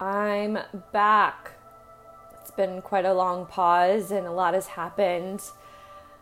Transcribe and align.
I'm 0.00 0.60
back. 0.92 1.54
It's 2.40 2.52
been 2.52 2.82
quite 2.82 3.04
a 3.04 3.12
long 3.12 3.46
pause 3.46 4.12
and 4.12 4.28
a 4.28 4.30
lot 4.30 4.54
has 4.54 4.68
happened 4.68 5.42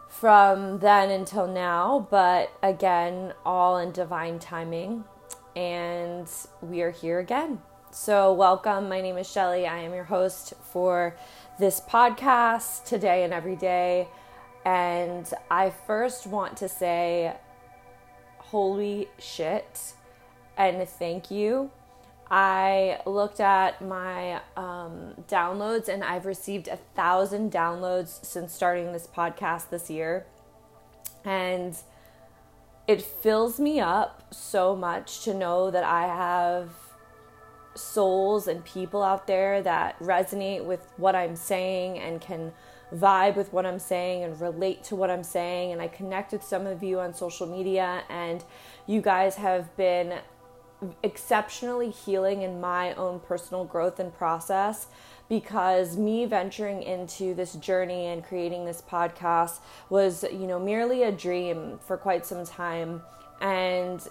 from 0.09 0.79
then 0.79 1.11
until 1.11 1.47
now, 1.47 2.09
but 2.11 2.51
again, 2.63 3.35
all 3.45 3.77
in 3.77 3.93
divine 3.93 4.39
timing. 4.39 5.05
And 5.55 6.27
we 6.63 6.81
are 6.81 6.91
here 6.91 7.19
again. 7.19 7.61
So, 7.91 8.33
welcome. 8.33 8.89
My 8.89 9.03
name 9.03 9.19
is 9.19 9.31
Shelly. 9.31 9.67
I 9.67 9.81
am 9.81 9.93
your 9.93 10.05
host 10.05 10.55
for 10.73 11.15
this 11.59 11.79
podcast 11.79 12.85
today 12.87 13.25
and 13.25 13.35
every 13.35 13.57
day. 13.57 14.09
And 14.65 15.31
I 15.51 15.69
first 15.87 16.27
want 16.27 16.57
to 16.59 16.69
say, 16.71 17.35
holy 18.39 19.09
shit, 19.19 19.93
and 20.57 20.89
thank 20.89 21.31
you 21.31 21.71
I 22.31 23.01
looked 23.07 23.41
at 23.41 23.81
my 23.81 24.41
um, 24.57 25.15
downloads 25.29 25.89
and 25.89 26.03
I've 26.03 26.27
received 26.27 26.67
a 26.69 26.77
thousand 26.77 27.53
downloads 27.53 28.25
since 28.25 28.53
starting 28.53 28.93
this 28.93 29.07
podcast 29.07 29.71
this 29.71 29.89
year. 29.89 30.27
And 31.25 31.77
it 32.89 33.03
fills 33.03 33.61
me 33.61 33.81
up 33.81 34.35
so 34.35 34.75
much 34.75 35.23
to 35.25 35.35
know 35.35 35.71
that 35.71 35.85
I 35.85 36.07
have 36.07 36.71
souls 37.75 38.49
and 38.49 38.65
people 38.65 39.03
out 39.03 39.27
there 39.27 39.63
that 39.63 39.99
resonate 39.99 40.65
with 40.65 40.87
what 40.97 41.15
I'm 41.15 41.37
saying 41.37 41.99
and 41.99 42.21
can 42.21 42.53
vibe 42.95 43.37
with 43.37 43.53
what 43.53 43.67
I'm 43.67 43.79
saying 43.79 44.23
and 44.25 44.41
relate 44.41 44.85
to 44.85 44.97
what 44.97 45.11
I'm 45.11 45.25
saying. 45.25 45.73
And 45.73 45.83
I 45.83 45.89
connect 45.89 46.33
with 46.33 46.43
some 46.43 46.67
of 46.67 46.83
you 46.83 47.01
on 47.01 47.15
social 47.15 47.47
media, 47.47 48.03
and 48.09 48.45
you 48.87 49.01
guys 49.01 49.37
have 49.37 49.77
been 49.77 50.15
exceptionally 51.03 51.91
healing 51.91 52.43
in 52.43 52.61
my 52.61 52.95
own 52.95 53.21
personal 53.21 53.65
growth 53.65 53.99
and 53.99 54.15
process 54.15 54.89
because 55.29 55.97
me 55.97 56.25
venturing 56.27 56.83
into 56.83 57.35
this 57.35 57.55
journey 57.55 58.07
and 58.07 58.25
creating 58.25 58.65
this 58.65 58.83
podcast 58.83 59.59
was, 59.91 60.25
you 60.31 60.47
know, 60.47 60.59
merely 60.59 61.03
a 61.03 61.11
dream 61.11 61.79
for 61.85 61.97
quite 61.97 62.25
some 62.25 62.45
time. 62.45 63.03
And 63.41 64.07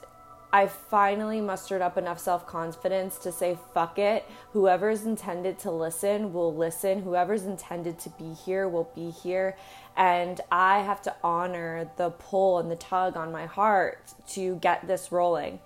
I 0.56 0.68
finally 0.68 1.42
mustered 1.42 1.82
up 1.82 1.98
enough 1.98 2.18
self 2.20 2.48
confidence 2.48 3.18
to 3.20 3.32
say, 3.34 3.58
fuck 3.74 4.00
it. 4.00 4.26
Whoever's 4.52 5.04
intended 5.04 5.60
to 5.60 5.72
listen 5.72 6.32
will 6.32 6.56
listen. 6.56 7.02
Whoever's 7.02 7.44
intended 7.44 8.00
to 8.00 8.10
be 8.12 8.34
here 8.34 8.68
will 8.68 8.90
be 8.96 9.12
here. 9.12 9.58
And 9.98 10.40
I 10.52 10.80
have 10.80 11.02
to 11.04 11.16
honor 11.24 11.90
the 11.98 12.10
pull 12.10 12.60
and 12.60 12.72
the 12.72 12.78
tug 12.78 13.18
on 13.18 13.32
my 13.32 13.46
heart 13.46 14.14
to 14.30 14.56
get 14.56 14.88
this 14.88 15.12
rolling. 15.12 15.60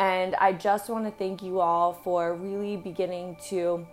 And 0.00 0.34
I 0.36 0.54
just 0.54 0.88
want 0.88 1.04
to 1.04 1.10
thank 1.10 1.42
you 1.42 1.60
all 1.60 1.92
for 1.92 2.34
really 2.34 2.78
beginning 2.78 3.36
to 3.48 3.86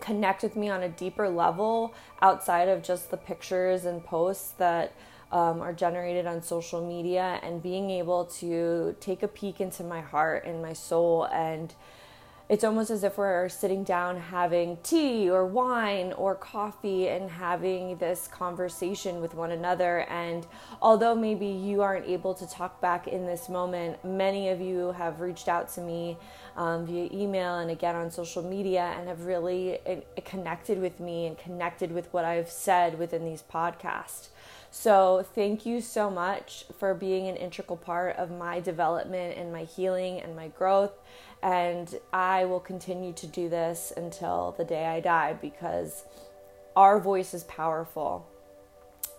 connect 0.00 0.42
with 0.42 0.56
me 0.56 0.70
on 0.70 0.82
a 0.82 0.88
deeper 0.88 1.28
level 1.28 1.92
outside 2.22 2.66
of 2.66 2.82
just 2.82 3.10
the 3.10 3.18
pictures 3.18 3.84
and 3.84 4.02
posts 4.02 4.52
that 4.52 4.94
um, 5.30 5.60
are 5.60 5.74
generated 5.74 6.26
on 6.26 6.42
social 6.42 6.80
media 6.82 7.40
and 7.42 7.62
being 7.62 7.90
able 7.90 8.24
to 8.24 8.96
take 9.00 9.22
a 9.22 9.28
peek 9.28 9.60
into 9.60 9.84
my 9.84 10.00
heart 10.00 10.46
and 10.46 10.62
my 10.62 10.72
soul 10.72 11.24
and 11.24 11.74
it's 12.48 12.64
almost 12.64 12.90
as 12.90 13.04
if 13.04 13.18
we're 13.18 13.48
sitting 13.50 13.84
down 13.84 14.18
having 14.18 14.78
tea 14.82 15.28
or 15.28 15.44
wine 15.44 16.14
or 16.14 16.34
coffee 16.34 17.08
and 17.08 17.30
having 17.30 17.98
this 17.98 18.26
conversation 18.26 19.20
with 19.20 19.34
one 19.34 19.50
another. 19.50 20.00
And 20.08 20.46
although 20.80 21.14
maybe 21.14 21.46
you 21.46 21.82
aren't 21.82 22.06
able 22.06 22.32
to 22.34 22.48
talk 22.48 22.80
back 22.80 23.06
in 23.06 23.26
this 23.26 23.50
moment, 23.50 24.02
many 24.02 24.48
of 24.48 24.62
you 24.62 24.92
have 24.92 25.20
reached 25.20 25.48
out 25.48 25.68
to 25.74 25.82
me 25.82 26.16
um, 26.56 26.86
via 26.86 27.10
email 27.12 27.58
and 27.58 27.70
again 27.70 27.94
on 27.94 28.10
social 28.10 28.42
media 28.42 28.94
and 28.98 29.08
have 29.08 29.26
really 29.26 29.78
uh, 29.86 29.96
connected 30.24 30.80
with 30.80 31.00
me 31.00 31.26
and 31.26 31.36
connected 31.36 31.92
with 31.92 32.12
what 32.14 32.24
I've 32.24 32.50
said 32.50 32.98
within 32.98 33.26
these 33.26 33.42
podcasts. 33.42 34.28
So, 34.70 35.24
thank 35.34 35.64
you 35.64 35.80
so 35.80 36.10
much 36.10 36.66
for 36.78 36.92
being 36.92 37.26
an 37.26 37.36
integral 37.36 37.78
part 37.78 38.16
of 38.16 38.30
my 38.30 38.60
development 38.60 39.38
and 39.38 39.50
my 39.50 39.64
healing 39.64 40.20
and 40.20 40.36
my 40.36 40.48
growth. 40.48 40.92
And 41.42 41.94
I 42.12 42.44
will 42.44 42.60
continue 42.60 43.12
to 43.14 43.26
do 43.26 43.48
this 43.48 43.92
until 43.96 44.54
the 44.56 44.64
day 44.64 44.86
I 44.86 45.00
die 45.00 45.34
because 45.34 46.04
our 46.74 46.98
voice 46.98 47.34
is 47.34 47.44
powerful. 47.44 48.26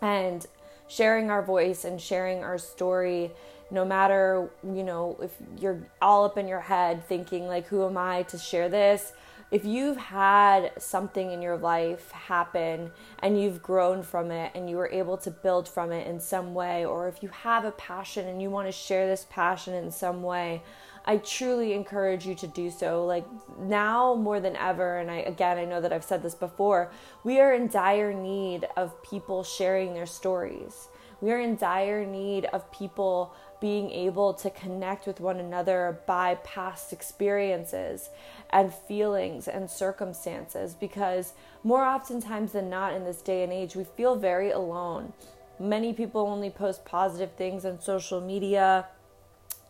And 0.02 0.46
sharing 0.88 1.30
our 1.30 1.44
voice 1.44 1.86
and 1.86 2.02
sharing 2.02 2.44
our 2.44 2.58
story 2.58 3.32
no 3.72 3.86
matter 3.86 4.50
you 4.64 4.84
know 4.84 5.16
if 5.22 5.32
you're 5.60 5.80
all 6.02 6.26
up 6.26 6.36
in 6.36 6.48
your 6.48 6.60
head 6.60 7.06
thinking 7.06 7.46
like 7.46 7.68
who 7.68 7.86
am 7.86 7.96
i 7.96 8.24
to 8.24 8.40
share 8.40 8.68
this 8.68 9.14
if 9.52 9.66
you've 9.66 9.98
had 9.98 10.72
something 10.78 11.32
in 11.32 11.42
your 11.42 11.58
life 11.58 12.12
happen 12.12 12.92
and 13.20 13.42
you've 13.42 13.64
grown 13.64 14.04
from 14.04 14.30
it 14.30 14.52
and 14.54 14.70
you 14.70 14.78
were 14.78 14.90
able 14.92 15.18
to 15.18 15.32
build 15.32 15.68
from 15.68 15.92
it 15.92 16.06
in 16.06 16.20
some 16.20 16.54
way, 16.54 16.86
or 16.86 17.08
if 17.08 17.24
you 17.24 17.30
have 17.30 17.66
a 17.66 17.72
passion 17.72 18.28
and 18.28 18.42
you 18.42 18.52
want 18.52 18.68
to 18.68 18.72
share 18.72 19.08
this 19.08 19.26
passion 19.28 19.74
in 19.74 19.90
some 19.90 20.22
way, 20.22 20.62
I 21.10 21.18
truly 21.18 21.74
encourage 21.74 22.28
you 22.28 22.36
to 22.36 22.46
do 22.46 22.70
so. 22.70 23.04
Like 23.04 23.26
now 23.60 24.14
more 24.14 24.40
than 24.40 24.56
ever, 24.56 25.00
and 25.00 25.10
I 25.10 25.22
again, 25.22 25.58
I 25.58 25.66
know 25.66 25.82
that 25.82 25.92
I've 25.92 26.04
said 26.04 26.22
this 26.22 26.36
before, 26.36 26.92
we 27.24 27.40
are 27.40 27.52
in 27.52 27.68
dire 27.68 28.14
need 28.14 28.68
of 28.78 29.02
people 29.02 29.44
sharing 29.44 29.96
their 29.96 30.06
stories. 30.06 30.88
We 31.20 31.32
are 31.32 31.40
in 31.40 31.56
dire 31.56 32.06
need 32.06 32.46
of 32.54 32.72
people 32.72 33.34
being 33.60 33.90
able 33.90 34.36
to 34.36 34.52
connect 34.52 35.08
with 35.08 35.20
one 35.20 35.40
another 35.40 36.00
by 36.06 36.36
past 36.44 36.94
experiences 36.94 38.10
and 38.52 38.72
feelings 38.72 39.48
and 39.48 39.68
circumstances 39.68 40.76
because 40.76 41.34
more 41.64 41.86
oftentimes 41.86 42.52
than 42.52 42.70
not 42.70 42.94
in 42.94 43.04
this 43.04 43.24
day 43.24 43.42
and 43.42 43.52
age, 43.52 43.76
we 43.76 43.84
feel 43.84 44.16
very 44.16 44.52
alone. 44.52 45.12
Many 45.60 45.92
people 45.92 46.22
only 46.22 46.52
post 46.52 46.86
positive 46.86 47.32
things 47.32 47.66
on 47.66 47.82
social 47.82 48.22
media. 48.22 48.86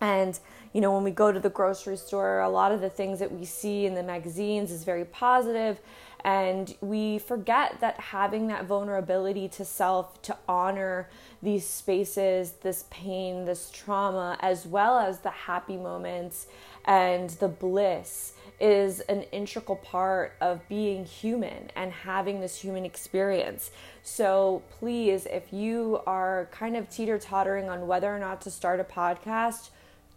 And, 0.02 0.40
you 0.74 0.82
know, 0.82 0.94
when 0.94 1.04
we 1.04 1.12
go 1.12 1.32
to 1.32 1.40
the 1.40 1.50
grocery 1.50 1.98
store, 1.98 2.40
a 2.42 2.50
lot 2.50 2.72
of 2.72 2.82
the 2.82 2.90
things 2.90 3.20
that 3.20 3.32
we 3.32 3.46
see 3.46 3.86
in 3.86 3.96
the 3.96 4.04
magazines 4.04 4.72
is 4.72 4.84
very 4.84 5.06
positive 5.06 5.80
and 6.26 6.76
we 6.82 7.18
forget 7.20 7.80
that 7.80 8.00
having 8.00 8.48
that 8.48 8.66
vulnerability 8.66 9.48
to 9.48 9.64
self, 9.64 10.22
to 10.24 10.36
honor 10.48 11.08
these 11.42 11.66
spaces, 11.66 12.54
this 12.62 12.86
pain, 12.90 13.46
this 13.46 13.72
trauma, 13.72 14.38
as 14.42 14.66
well 14.66 15.00
as 15.00 15.20
the 15.20 15.30
happy 15.30 15.78
moments 15.78 16.48
and 16.84 17.30
the 17.32 17.48
bliss, 17.48 18.34
is 18.60 19.00
an 19.02 19.22
integral 19.32 19.78
part 19.78 20.34
of 20.42 20.68
being 20.68 21.06
human 21.06 21.72
and 21.76 21.94
having 21.94 22.42
this 22.42 22.60
human 22.60 22.84
experience. 22.84 23.72
So 24.04 24.62
please, 24.80 25.26
if 25.26 25.54
you 25.54 26.02
are 26.06 26.50
kind 26.52 26.76
of 26.76 26.90
teeter 26.90 27.18
tottering 27.18 27.70
on 27.70 27.88
whether 27.88 28.14
or 28.14 28.20
not 28.20 28.42
to 28.42 28.52
start 28.52 28.82
a 28.82 28.84
podcast, 28.84 29.70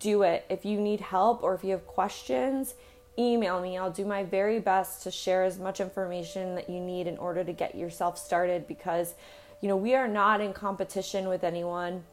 do 0.03 0.23
it. 0.23 0.45
If 0.51 0.65
you 0.65 0.81
need 0.81 1.01
help 1.01 1.43
or 1.43 1.55
if 1.55 1.63
you 1.63 1.71
have 1.71 1.87
questions, 1.87 2.75
email 3.19 3.61
me. 3.61 3.79
I'll 3.79 3.91
do 3.91 4.05
my 4.05 4.25
very 4.25 4.59
best 4.59 5.03
to 5.05 5.11
share 5.11 5.45
as 5.45 5.59
much 5.59 5.81
information 5.81 6.57
that 6.57 6.69
you 6.69 6.81
need 6.81 7.07
in 7.07 7.17
order 7.19 7.45
to 7.45 7.53
get 7.53 7.75
yourself 7.75 8.19
started 8.19 8.67
because, 8.67 9.15
you 9.61 9.69
know, 9.69 9.77
we 9.77 9.95
are 9.95 10.09
not 10.09 10.41
in 10.41 10.53
competition 10.53 11.29
with 11.29 11.45
anyone 11.45 12.05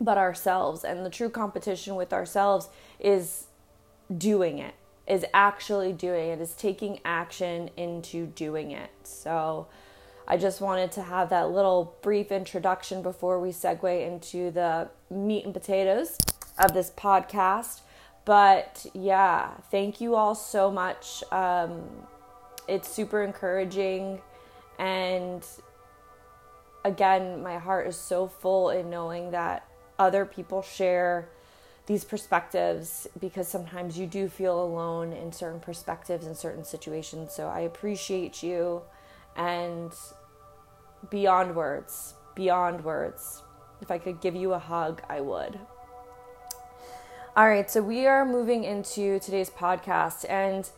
but 0.00 0.16
ourselves. 0.16 0.84
And 0.84 1.04
the 1.04 1.10
true 1.10 1.28
competition 1.28 1.96
with 1.96 2.12
ourselves 2.12 2.68
is 3.00 3.46
doing 4.16 4.58
it, 4.58 4.74
is 5.08 5.24
actually 5.34 5.92
doing 5.92 6.30
it, 6.30 6.40
is 6.40 6.54
taking 6.54 7.00
action 7.04 7.70
into 7.76 8.26
doing 8.26 8.70
it. 8.70 8.90
So, 9.02 9.66
I 10.30 10.36
just 10.36 10.60
wanted 10.60 10.92
to 10.92 11.02
have 11.02 11.30
that 11.30 11.50
little 11.50 11.96
brief 12.02 12.30
introduction 12.30 13.00
before 13.00 13.40
we 13.40 13.48
segue 13.48 14.06
into 14.06 14.50
the 14.50 14.90
meat 15.10 15.46
and 15.46 15.54
potatoes 15.54 16.18
of 16.58 16.74
this 16.74 16.90
podcast. 16.90 17.80
But 18.24 18.86
yeah, 18.94 19.54
thank 19.70 20.00
you 20.00 20.14
all 20.14 20.34
so 20.34 20.70
much. 20.70 21.22
Um, 21.32 21.84
it's 22.66 22.88
super 22.88 23.22
encouraging. 23.22 24.20
And 24.78 25.44
again, 26.84 27.42
my 27.42 27.58
heart 27.58 27.86
is 27.86 27.96
so 27.96 28.28
full 28.28 28.70
in 28.70 28.90
knowing 28.90 29.30
that 29.30 29.66
other 29.98 30.24
people 30.24 30.62
share 30.62 31.28
these 31.86 32.04
perspectives 32.04 33.06
because 33.18 33.48
sometimes 33.48 33.98
you 33.98 34.06
do 34.06 34.28
feel 34.28 34.62
alone 34.62 35.12
in 35.12 35.32
certain 35.32 35.58
perspectives 35.58 36.26
in 36.26 36.34
certain 36.34 36.64
situations. 36.64 37.32
So 37.32 37.48
I 37.48 37.60
appreciate 37.60 38.42
you 38.42 38.82
and 39.36 39.90
beyond 41.08 41.56
words, 41.56 42.14
beyond 42.34 42.84
words. 42.84 43.42
If 43.80 43.90
I 43.90 43.96
could 43.96 44.20
give 44.20 44.36
you 44.36 44.52
a 44.52 44.58
hug, 44.58 45.00
I 45.08 45.22
would. 45.22 45.58
All 47.38 47.48
right, 47.48 47.70
so 47.70 47.80
we 47.80 48.04
are 48.04 48.24
moving 48.24 48.64
into 48.64 49.20
today's 49.20 49.48
podcast, 49.48 50.28
and 50.28 50.68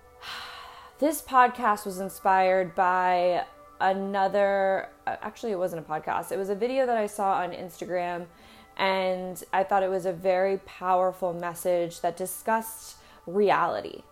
this 0.98 1.20
podcast 1.20 1.84
was 1.84 2.00
inspired 2.00 2.74
by 2.74 3.44
another. 3.82 4.88
Actually, 5.06 5.52
it 5.52 5.58
wasn't 5.58 5.86
a 5.86 5.86
podcast, 5.86 6.32
it 6.32 6.38
was 6.38 6.48
a 6.48 6.54
video 6.54 6.86
that 6.86 6.96
I 6.96 7.06
saw 7.06 7.34
on 7.34 7.50
Instagram, 7.50 8.28
and 8.78 9.44
I 9.52 9.62
thought 9.62 9.82
it 9.82 9.90
was 9.90 10.06
a 10.06 10.12
very 10.14 10.56
powerful 10.56 11.34
message 11.34 12.00
that 12.00 12.16
discussed 12.16 12.96
reality. 13.26 14.04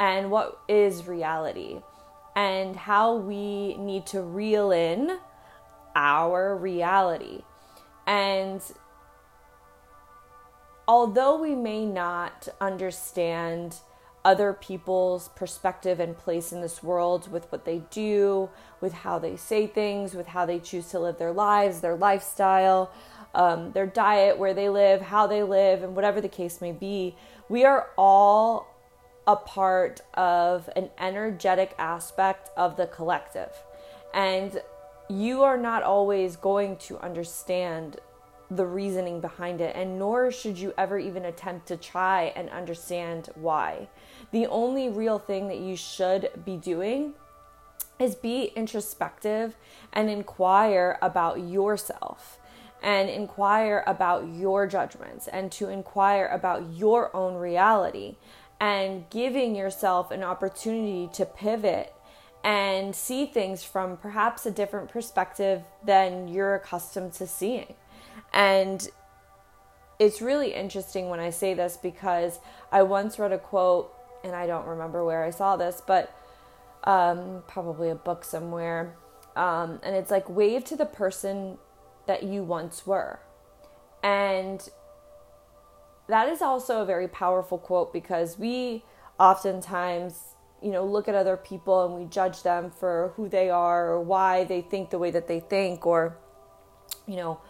and 0.00 0.30
what 0.30 0.60
is 0.66 1.06
reality 1.06 1.82
and 2.34 2.74
how 2.74 3.16
we 3.16 3.76
need 3.76 4.06
to 4.06 4.22
reel 4.22 4.70
in 4.70 5.18
our 5.94 6.56
reality. 6.56 7.42
And 8.06 8.62
although 10.88 11.40
we 11.40 11.54
may 11.54 11.84
not 11.84 12.48
understand 12.60 13.76
other 14.24 14.52
people's 14.52 15.28
perspective 15.36 16.00
and 16.00 16.18
place 16.18 16.52
in 16.52 16.60
this 16.60 16.82
world 16.82 17.30
with 17.30 17.50
what 17.52 17.64
they 17.64 17.78
do, 17.90 18.50
with 18.80 18.92
how 18.92 19.20
they 19.20 19.36
say 19.36 19.66
things, 19.68 20.14
with 20.14 20.26
how 20.26 20.44
they 20.44 20.58
choose 20.58 20.88
to 20.88 20.98
live 20.98 21.16
their 21.16 21.32
lives, 21.32 21.80
their 21.80 21.94
lifestyle, 21.94 22.90
um, 23.36 23.70
their 23.72 23.86
diet, 23.86 24.36
where 24.36 24.52
they 24.52 24.68
live, 24.68 25.00
how 25.00 25.28
they 25.28 25.44
live, 25.44 25.84
and 25.84 25.94
whatever 25.94 26.20
the 26.20 26.28
case 26.28 26.60
may 26.60 26.72
be, 26.72 27.14
we 27.48 27.64
are 27.64 27.90
all 27.96 28.66
a 29.28 29.36
part 29.36 30.00
of 30.14 30.68
an 30.74 30.90
energetic 30.98 31.74
aspect 31.78 32.50
of 32.56 32.76
the 32.76 32.86
collective. 32.86 33.52
And 34.12 34.60
you 35.08 35.42
are 35.42 35.56
not 35.56 35.84
always 35.84 36.34
going 36.36 36.76
to 36.78 36.98
understand 36.98 37.98
the 38.50 38.66
reasoning 38.66 39.20
behind 39.20 39.60
it, 39.60 39.74
and 39.74 39.98
nor 39.98 40.30
should 40.30 40.58
you 40.58 40.72
ever 40.78 40.98
even 40.98 41.24
attempt 41.24 41.66
to 41.68 41.76
try 41.76 42.32
and 42.36 42.48
understand 42.50 43.28
why. 43.34 43.88
The 44.30 44.46
only 44.46 44.88
real 44.88 45.18
thing 45.18 45.48
that 45.48 45.58
you 45.58 45.76
should 45.76 46.30
be 46.44 46.56
doing 46.56 47.14
is 47.98 48.14
be 48.14 48.52
introspective 48.54 49.56
and 49.92 50.10
inquire 50.10 50.98
about 51.00 51.40
yourself 51.40 52.38
and 52.82 53.08
inquire 53.08 53.82
about 53.86 54.28
your 54.28 54.66
judgments 54.66 55.28
and 55.28 55.50
to 55.50 55.68
inquire 55.68 56.26
about 56.26 56.74
your 56.74 57.14
own 57.16 57.34
reality 57.34 58.16
and 58.60 59.08
giving 59.10 59.54
yourself 59.54 60.10
an 60.10 60.22
opportunity 60.22 61.08
to 61.12 61.24
pivot 61.24 61.92
and 62.44 62.94
see 62.94 63.26
things 63.26 63.64
from 63.64 63.96
perhaps 63.96 64.46
a 64.46 64.50
different 64.50 64.88
perspective 64.88 65.62
than 65.84 66.28
you're 66.28 66.54
accustomed 66.54 67.12
to 67.12 67.26
seeing. 67.26 67.74
And 68.32 68.86
it's 69.98 70.20
really 70.20 70.54
interesting 70.54 71.08
when 71.08 71.20
I 71.20 71.30
say 71.30 71.54
this 71.54 71.76
because 71.76 72.38
I 72.70 72.82
once 72.82 73.18
read 73.18 73.32
a 73.32 73.38
quote, 73.38 73.92
and 74.24 74.34
I 74.34 74.46
don't 74.46 74.66
remember 74.66 75.04
where 75.04 75.24
I 75.24 75.30
saw 75.30 75.56
this, 75.56 75.82
but 75.86 76.14
um, 76.84 77.42
probably 77.46 77.90
a 77.90 77.94
book 77.94 78.24
somewhere. 78.24 78.94
Um, 79.34 79.80
and 79.82 79.94
it's 79.94 80.10
like, 80.10 80.28
wave 80.28 80.64
to 80.64 80.76
the 80.76 80.86
person 80.86 81.58
that 82.06 82.22
you 82.22 82.42
once 82.42 82.86
were. 82.86 83.20
And 84.02 84.66
that 86.08 86.28
is 86.28 86.40
also 86.40 86.82
a 86.82 86.84
very 86.84 87.08
powerful 87.08 87.58
quote 87.58 87.92
because 87.92 88.38
we 88.38 88.84
oftentimes, 89.18 90.20
you 90.62 90.70
know, 90.70 90.84
look 90.84 91.08
at 91.08 91.14
other 91.14 91.36
people 91.36 91.84
and 91.84 91.94
we 91.94 92.08
judge 92.08 92.42
them 92.42 92.70
for 92.70 93.12
who 93.16 93.28
they 93.28 93.50
are 93.50 93.88
or 93.88 94.00
why 94.00 94.44
they 94.44 94.60
think 94.60 94.90
the 94.90 94.98
way 94.98 95.10
that 95.10 95.26
they 95.26 95.40
think 95.40 95.86
or, 95.86 96.16
you 97.06 97.16
know, 97.16 97.40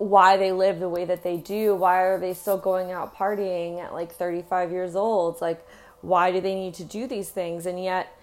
why 0.00 0.38
they 0.38 0.50
live 0.50 0.80
the 0.80 0.88
way 0.88 1.04
that 1.04 1.22
they 1.22 1.36
do. 1.36 1.74
Why 1.74 2.00
are 2.04 2.18
they 2.18 2.32
still 2.32 2.56
going 2.56 2.90
out 2.90 3.14
partying 3.14 3.78
at 3.78 3.92
like 3.92 4.10
35 4.10 4.72
years 4.72 4.96
old? 4.96 5.42
like, 5.42 5.62
why 6.00 6.32
do 6.32 6.40
they 6.40 6.54
need 6.54 6.72
to 6.74 6.84
do 6.84 7.06
these 7.06 7.28
things? 7.28 7.66
And 7.66 7.84
yet, 7.84 8.16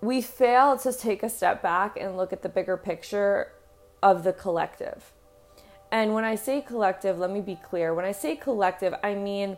we 0.00 0.22
fail 0.22 0.78
to 0.78 0.92
take 0.92 1.24
a 1.24 1.28
step 1.28 1.62
back 1.62 1.96
and 2.00 2.16
look 2.16 2.32
at 2.32 2.42
the 2.42 2.48
bigger 2.48 2.76
picture 2.76 3.50
of 4.00 4.22
the 4.22 4.32
collective. 4.32 5.12
And 5.90 6.14
when 6.14 6.22
I 6.22 6.36
say 6.36 6.60
collective, 6.60 7.18
let 7.18 7.32
me 7.32 7.40
be 7.40 7.56
clear. 7.56 7.92
When 7.92 8.04
I 8.04 8.12
say 8.12 8.36
collective, 8.36 8.94
I 9.02 9.16
mean 9.16 9.56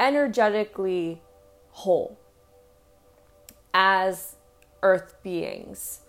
energetically 0.00 1.22
whole 1.70 2.18
as 3.72 4.34
earth 4.82 5.14
beings. 5.22 6.00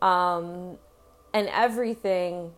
Um, 0.00 0.78
and 1.34 1.48
everything 1.48 2.52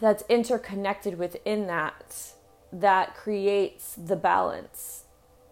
that's 0.00 0.24
interconnected 0.28 1.18
within 1.18 1.66
that 1.66 2.32
that 2.72 3.14
creates 3.14 3.94
the 3.94 4.16
balance. 4.16 5.04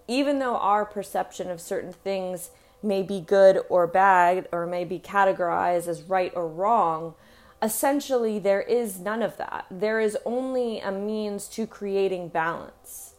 Even 0.07 0.39
though 0.39 0.57
our 0.57 0.85
perception 0.85 1.51
of 1.51 1.61
certain 1.61 1.93
things 1.93 2.51
may 2.83 3.03
be 3.03 3.21
good 3.21 3.61
or 3.69 3.87
bad 3.87 4.49
or 4.53 4.67
may 4.67 4.85
be 4.85 4.99
categorized 4.99 5.89
as 5.89 6.03
right 6.03 6.33
or 6.35 6.49
wrong, 6.49 7.15
essentially 7.61 8.39
there 8.39 8.63
is 8.63 9.01
none 9.01 9.23
of 9.23 9.37
that. 9.37 9.67
There 9.71 10.01
is 10.01 10.17
only 10.25 10.81
a 10.81 10.93
means 10.93 11.49
to 11.49 11.67
creating 11.67 12.29
balance. 12.29 13.15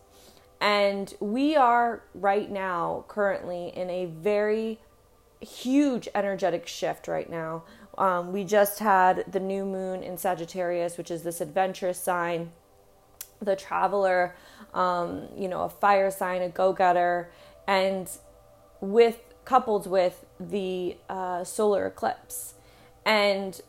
And 0.62 1.14
we 1.20 1.56
are 1.56 2.04
right 2.14 2.50
now 2.50 3.06
currently 3.08 3.72
in 3.76 3.90
a 3.90 4.06
very 4.06 4.80
huge 5.42 6.08
energetic 6.14 6.68
shift 6.68 7.08
right 7.08 7.30
now 7.30 7.64
um, 8.00 8.32
we 8.32 8.46
just 8.46 8.80
had 8.80 9.26
the 9.30 9.40
new 9.40 9.66
moon 9.66 10.04
in 10.04 10.18
Sagittarius, 10.18 10.98
which 10.98 11.12
is 11.12 11.24
this 11.24 11.42
adventurous 11.42 12.00
sign, 12.00 12.52
the 13.42 13.56
traveler, 13.56 14.36
um, 14.74 15.28
you 15.38 15.50
know, 15.50 15.64
a 15.64 15.70
fire 15.70 16.10
sign, 16.10 16.42
a 16.42 16.50
go 16.50 16.72
getter, 16.72 17.30
and 17.68 18.10
with 18.80 19.20
coupled 19.44 19.86
with 19.86 20.26
the 20.40 20.96
uh, 21.10 21.44
solar 21.44 21.88
eclipse. 21.88 22.54
And 23.06 23.60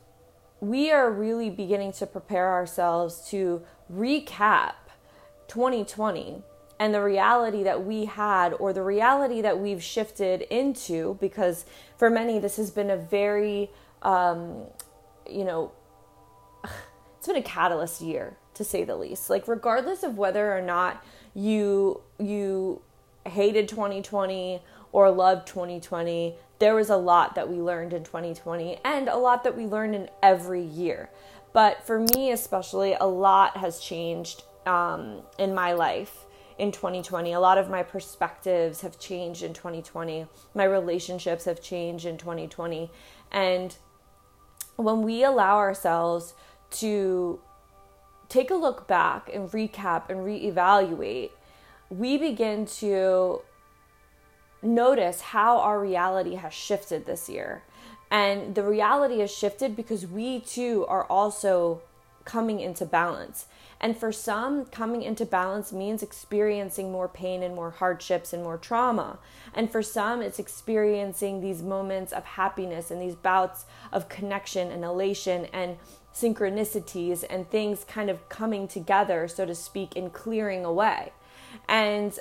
we 0.60 0.92
are 0.92 1.10
really 1.10 1.50
beginning 1.50 1.92
to 1.92 2.06
prepare 2.06 2.52
ourselves 2.52 3.26
to 3.30 3.62
recap 3.92 4.74
2020 5.48 6.42
and 6.78 6.94
the 6.94 7.02
reality 7.02 7.62
that 7.62 7.84
we 7.84 8.06
had, 8.06 8.54
or 8.54 8.72
the 8.72 8.82
reality 8.82 9.42
that 9.42 9.58
we've 9.58 9.82
shifted 9.82 10.42
into, 10.42 11.18
because 11.20 11.66
for 11.98 12.08
many, 12.08 12.38
this 12.38 12.56
has 12.56 12.70
been 12.70 12.88
a 12.88 12.96
very 12.96 13.70
um, 14.02 14.64
you 15.28 15.44
know, 15.44 15.72
it's 17.18 17.26
been 17.26 17.36
a 17.36 17.42
catalyst 17.42 18.00
year 18.00 18.36
to 18.54 18.64
say 18.64 18.84
the 18.84 18.96
least. 18.96 19.30
Like 19.30 19.48
regardless 19.48 20.02
of 20.02 20.18
whether 20.18 20.56
or 20.56 20.62
not 20.62 21.04
you 21.34 22.00
you 22.18 22.82
hated 23.26 23.68
2020 23.68 24.62
or 24.92 25.10
loved 25.10 25.46
2020, 25.46 26.34
there 26.58 26.74
was 26.74 26.90
a 26.90 26.96
lot 26.96 27.34
that 27.34 27.48
we 27.48 27.56
learned 27.56 27.92
in 27.92 28.04
2020 28.04 28.78
and 28.84 29.08
a 29.08 29.16
lot 29.16 29.44
that 29.44 29.56
we 29.56 29.66
learned 29.66 29.94
in 29.94 30.08
every 30.22 30.62
year. 30.62 31.10
But 31.52 31.86
for 31.86 32.00
me, 32.00 32.30
especially, 32.30 32.94
a 32.94 33.06
lot 33.06 33.56
has 33.56 33.80
changed 33.80 34.44
um, 34.66 35.22
in 35.38 35.54
my 35.54 35.72
life 35.72 36.26
in 36.58 36.70
2020. 36.70 37.32
A 37.32 37.40
lot 37.40 37.58
of 37.58 37.70
my 37.70 37.82
perspectives 37.82 38.82
have 38.82 38.98
changed 38.98 39.42
in 39.42 39.52
2020. 39.54 40.26
My 40.54 40.64
relationships 40.64 41.46
have 41.46 41.60
changed 41.60 42.04
in 42.04 42.18
2020. 42.18 42.90
And 43.32 43.76
when 44.80 45.02
we 45.02 45.24
allow 45.24 45.56
ourselves 45.56 46.34
to 46.70 47.40
take 48.28 48.50
a 48.50 48.54
look 48.54 48.86
back 48.86 49.28
and 49.32 49.50
recap 49.50 50.08
and 50.08 50.20
reevaluate, 50.20 51.30
we 51.88 52.16
begin 52.16 52.64
to 52.64 53.42
notice 54.62 55.20
how 55.20 55.58
our 55.58 55.80
reality 55.80 56.34
has 56.34 56.54
shifted 56.54 57.06
this 57.06 57.28
year. 57.28 57.62
And 58.10 58.54
the 58.54 58.62
reality 58.64 59.20
has 59.20 59.30
shifted 59.30 59.76
because 59.76 60.06
we 60.06 60.40
too 60.40 60.84
are 60.88 61.04
also 61.04 61.82
coming 62.24 62.60
into 62.60 62.84
balance. 62.84 63.46
And 63.80 63.96
for 63.96 64.12
some, 64.12 64.66
coming 64.66 65.02
into 65.02 65.24
balance 65.24 65.72
means 65.72 66.02
experiencing 66.02 66.92
more 66.92 67.08
pain 67.08 67.42
and 67.42 67.54
more 67.54 67.70
hardships 67.70 68.32
and 68.34 68.42
more 68.42 68.58
trauma. 68.58 69.18
And 69.54 69.70
for 69.70 69.82
some, 69.82 70.20
it's 70.20 70.38
experiencing 70.38 71.40
these 71.40 71.62
moments 71.62 72.12
of 72.12 72.24
happiness 72.24 72.90
and 72.90 73.00
these 73.00 73.14
bouts 73.14 73.64
of 73.90 74.10
connection 74.10 74.70
and 74.70 74.84
elation 74.84 75.46
and 75.46 75.78
synchronicities 76.14 77.24
and 77.30 77.48
things 77.48 77.84
kind 77.84 78.10
of 78.10 78.28
coming 78.28 78.68
together, 78.68 79.26
so 79.28 79.46
to 79.46 79.54
speak, 79.54 79.96
and 79.96 80.12
clearing 80.12 80.64
away. 80.64 81.12
And 81.66 82.18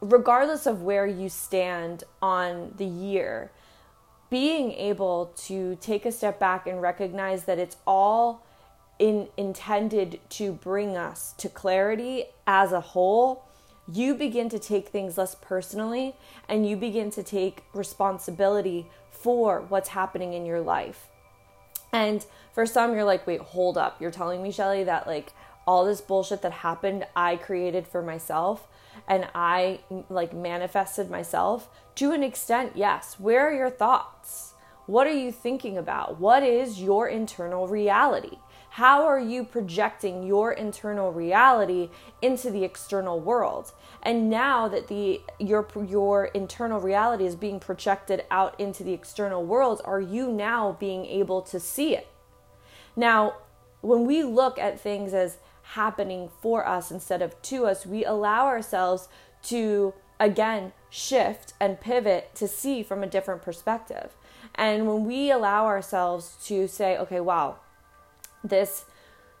regardless 0.00 0.66
of 0.66 0.82
where 0.82 1.06
you 1.06 1.28
stand 1.28 2.02
on 2.20 2.74
the 2.76 2.86
year, 2.86 3.52
being 4.30 4.72
able 4.72 5.32
to 5.36 5.76
take 5.80 6.04
a 6.04 6.12
step 6.12 6.38
back 6.40 6.66
and 6.66 6.82
recognize 6.82 7.44
that 7.44 7.58
it's 7.58 7.76
all 7.86 8.44
in, 8.98 9.28
intended 9.36 10.20
to 10.30 10.52
bring 10.52 10.96
us 10.96 11.34
to 11.38 11.48
clarity 11.48 12.24
as 12.46 12.72
a 12.72 12.80
whole, 12.80 13.44
you 13.90 14.14
begin 14.14 14.48
to 14.50 14.58
take 14.58 14.88
things 14.88 15.16
less 15.16 15.34
personally 15.34 16.14
and 16.48 16.68
you 16.68 16.76
begin 16.76 17.10
to 17.10 17.22
take 17.22 17.64
responsibility 17.72 18.86
for 19.10 19.62
what's 19.68 19.90
happening 19.90 20.34
in 20.34 20.44
your 20.44 20.60
life. 20.60 21.06
And 21.92 22.24
for 22.52 22.66
some, 22.66 22.92
you're 22.92 23.04
like, 23.04 23.26
wait, 23.26 23.40
hold 23.40 23.78
up. 23.78 24.00
You're 24.00 24.10
telling 24.10 24.42
me, 24.42 24.52
Shelly, 24.52 24.84
that 24.84 25.06
like 25.06 25.32
all 25.66 25.84
this 25.84 26.00
bullshit 26.00 26.42
that 26.42 26.52
happened, 26.52 27.06
I 27.16 27.36
created 27.36 27.86
for 27.86 28.02
myself 28.02 28.68
and 29.06 29.28
I 29.34 29.80
like 30.10 30.34
manifested 30.34 31.10
myself 31.10 31.68
to 31.96 32.12
an 32.12 32.22
extent. 32.22 32.72
Yes. 32.74 33.16
Where 33.18 33.48
are 33.48 33.54
your 33.54 33.70
thoughts? 33.70 34.54
What 34.86 35.06
are 35.06 35.12
you 35.12 35.32
thinking 35.32 35.76
about? 35.76 36.18
What 36.18 36.42
is 36.42 36.80
your 36.80 37.08
internal 37.08 37.68
reality? 37.68 38.38
How 38.78 39.06
are 39.06 39.18
you 39.18 39.42
projecting 39.42 40.22
your 40.22 40.52
internal 40.52 41.10
reality 41.10 41.90
into 42.22 42.48
the 42.48 42.62
external 42.62 43.18
world? 43.18 43.72
And 44.04 44.30
now 44.30 44.68
that 44.68 44.86
the 44.86 45.20
your 45.40 45.66
your 45.84 46.26
internal 46.26 46.78
reality 46.78 47.26
is 47.26 47.34
being 47.34 47.58
projected 47.58 48.24
out 48.30 48.54
into 48.60 48.84
the 48.84 48.92
external 48.92 49.44
world, 49.44 49.82
are 49.84 50.00
you 50.00 50.30
now 50.30 50.76
being 50.78 51.06
able 51.06 51.42
to 51.42 51.58
see 51.58 51.96
it? 51.96 52.06
Now, 52.94 53.38
when 53.80 54.06
we 54.06 54.22
look 54.22 54.60
at 54.60 54.78
things 54.78 55.12
as 55.12 55.38
happening 55.74 56.30
for 56.40 56.64
us 56.64 56.92
instead 56.92 57.20
of 57.20 57.42
to 57.42 57.66
us, 57.66 57.84
we 57.84 58.04
allow 58.04 58.46
ourselves 58.46 59.08
to 59.46 59.92
again 60.20 60.72
shift 60.88 61.52
and 61.58 61.80
pivot 61.80 62.32
to 62.36 62.46
see 62.46 62.84
from 62.84 63.02
a 63.02 63.08
different 63.08 63.42
perspective. 63.42 64.14
And 64.54 64.86
when 64.86 65.04
we 65.04 65.32
allow 65.32 65.66
ourselves 65.66 66.36
to 66.44 66.68
say, 66.68 66.96
okay, 66.96 67.18
wow, 67.18 67.56
this 68.48 68.84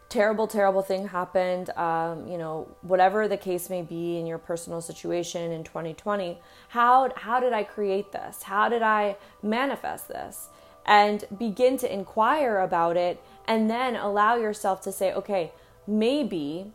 terrible, 0.08 0.46
terrible 0.46 0.82
thing 0.82 1.08
happened, 1.08 1.70
um, 1.70 2.26
you 2.26 2.38
know, 2.38 2.68
whatever 2.82 3.28
the 3.28 3.36
case 3.36 3.68
may 3.68 3.82
be 3.82 4.18
in 4.18 4.26
your 4.26 4.38
personal 4.38 4.80
situation 4.80 5.52
in 5.52 5.62
2020, 5.64 6.38
how, 6.68 7.10
how 7.16 7.40
did 7.40 7.52
I 7.52 7.62
create 7.62 8.12
this? 8.12 8.42
How 8.42 8.68
did 8.68 8.82
I 8.82 9.16
manifest 9.42 10.08
this? 10.08 10.48
And 10.86 11.24
begin 11.38 11.76
to 11.78 11.92
inquire 11.92 12.60
about 12.60 12.96
it 12.96 13.22
and 13.46 13.68
then 13.68 13.96
allow 13.96 14.36
yourself 14.36 14.80
to 14.82 14.92
say, 14.92 15.12
okay, 15.12 15.52
maybe 15.86 16.72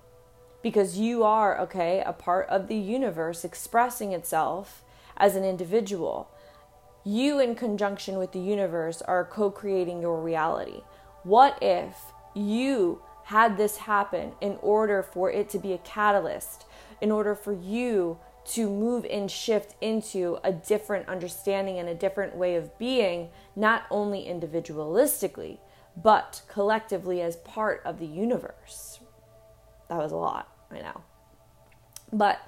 because 0.62 0.98
you 0.98 1.24
are, 1.24 1.60
okay, 1.60 2.04
a 2.06 2.14
part 2.14 2.48
of 2.50 2.68
the 2.68 2.76
universe 2.76 3.44
expressing 3.44 4.14
itself 4.14 4.84
as 5.18 5.36
an 5.36 5.44
individual. 5.44 6.30
You, 7.04 7.40
in 7.40 7.56
conjunction 7.56 8.18
with 8.18 8.32
the 8.32 8.40
universe, 8.40 9.02
are 9.02 9.26
co 9.26 9.52
creating 9.52 10.02
your 10.02 10.22
reality. 10.22 10.82
What 11.24 11.58
if 11.62 12.13
you 12.34 13.02
had 13.26 13.58
this 13.58 13.78
happen 13.78 14.34
in 14.42 14.58
order 14.62 15.02
for 15.02 15.32
it 15.32 15.50
to 15.50 15.60
be 15.60 15.74
a 15.74 15.78
catalyst, 15.80 16.66
in 17.02 17.12
order 17.12 17.36
for 17.36 17.54
you 17.54 18.18
to 18.46 18.70
move 18.70 19.06
and 19.10 19.32
shift 19.32 19.76
into 19.80 20.38
a 20.44 20.52
different 20.52 21.08
understanding 21.08 21.80
and 21.80 21.88
a 21.88 21.96
different 21.96 22.36
way 22.36 22.56
of 22.56 22.78
being, 22.78 23.30
not 23.56 23.84
only 23.90 24.26
individualistically, 24.26 25.60
but 25.96 26.42
collectively 26.48 27.22
as 27.22 27.38
part 27.38 27.82
of 27.86 28.00
the 28.00 28.06
universe. 28.06 29.00
That 29.90 29.98
was 29.98 30.12
a 30.12 30.18
lot, 30.18 30.50
I 30.72 30.80
know. 30.80 31.02
But 32.12 32.42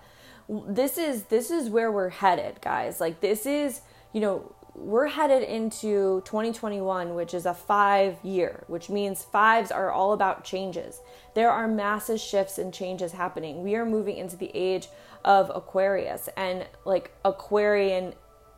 this 0.50 0.98
is 0.98 1.24
this 1.24 1.50
is 1.50 1.70
where 1.70 1.92
we're 1.92 2.10
headed, 2.10 2.60
guys. 2.62 3.00
Like 3.00 3.22
this 3.22 3.46
is, 3.46 3.82
you 4.14 4.22
know, 4.22 4.54
we're 4.76 5.08
headed 5.08 5.44
into 5.44 6.22
2021, 6.26 7.16
which 7.16 7.34
is 7.34 7.46
a 7.46 7.54
five 7.54 8.18
year, 8.24 8.64
which 8.68 8.90
means 8.90 9.24
fives 9.24 9.72
are 9.72 9.92
all 9.92 10.14
about 10.14 10.44
changes. 10.44 11.02
There 11.34 11.50
are 11.50 11.68
massive 11.68 12.20
shifts 12.20 12.58
and 12.58 12.74
changes 12.74 13.14
happening. 13.14 13.64
We 13.64 13.76
are 13.76 13.86
moving 13.86 14.18
into 14.18 14.36
the 14.36 14.52
age 14.54 14.90
of 15.24 15.52
Aquarius 15.54 16.30
and 16.36 16.68
like 16.84 17.12
Aquarian 17.24 18.14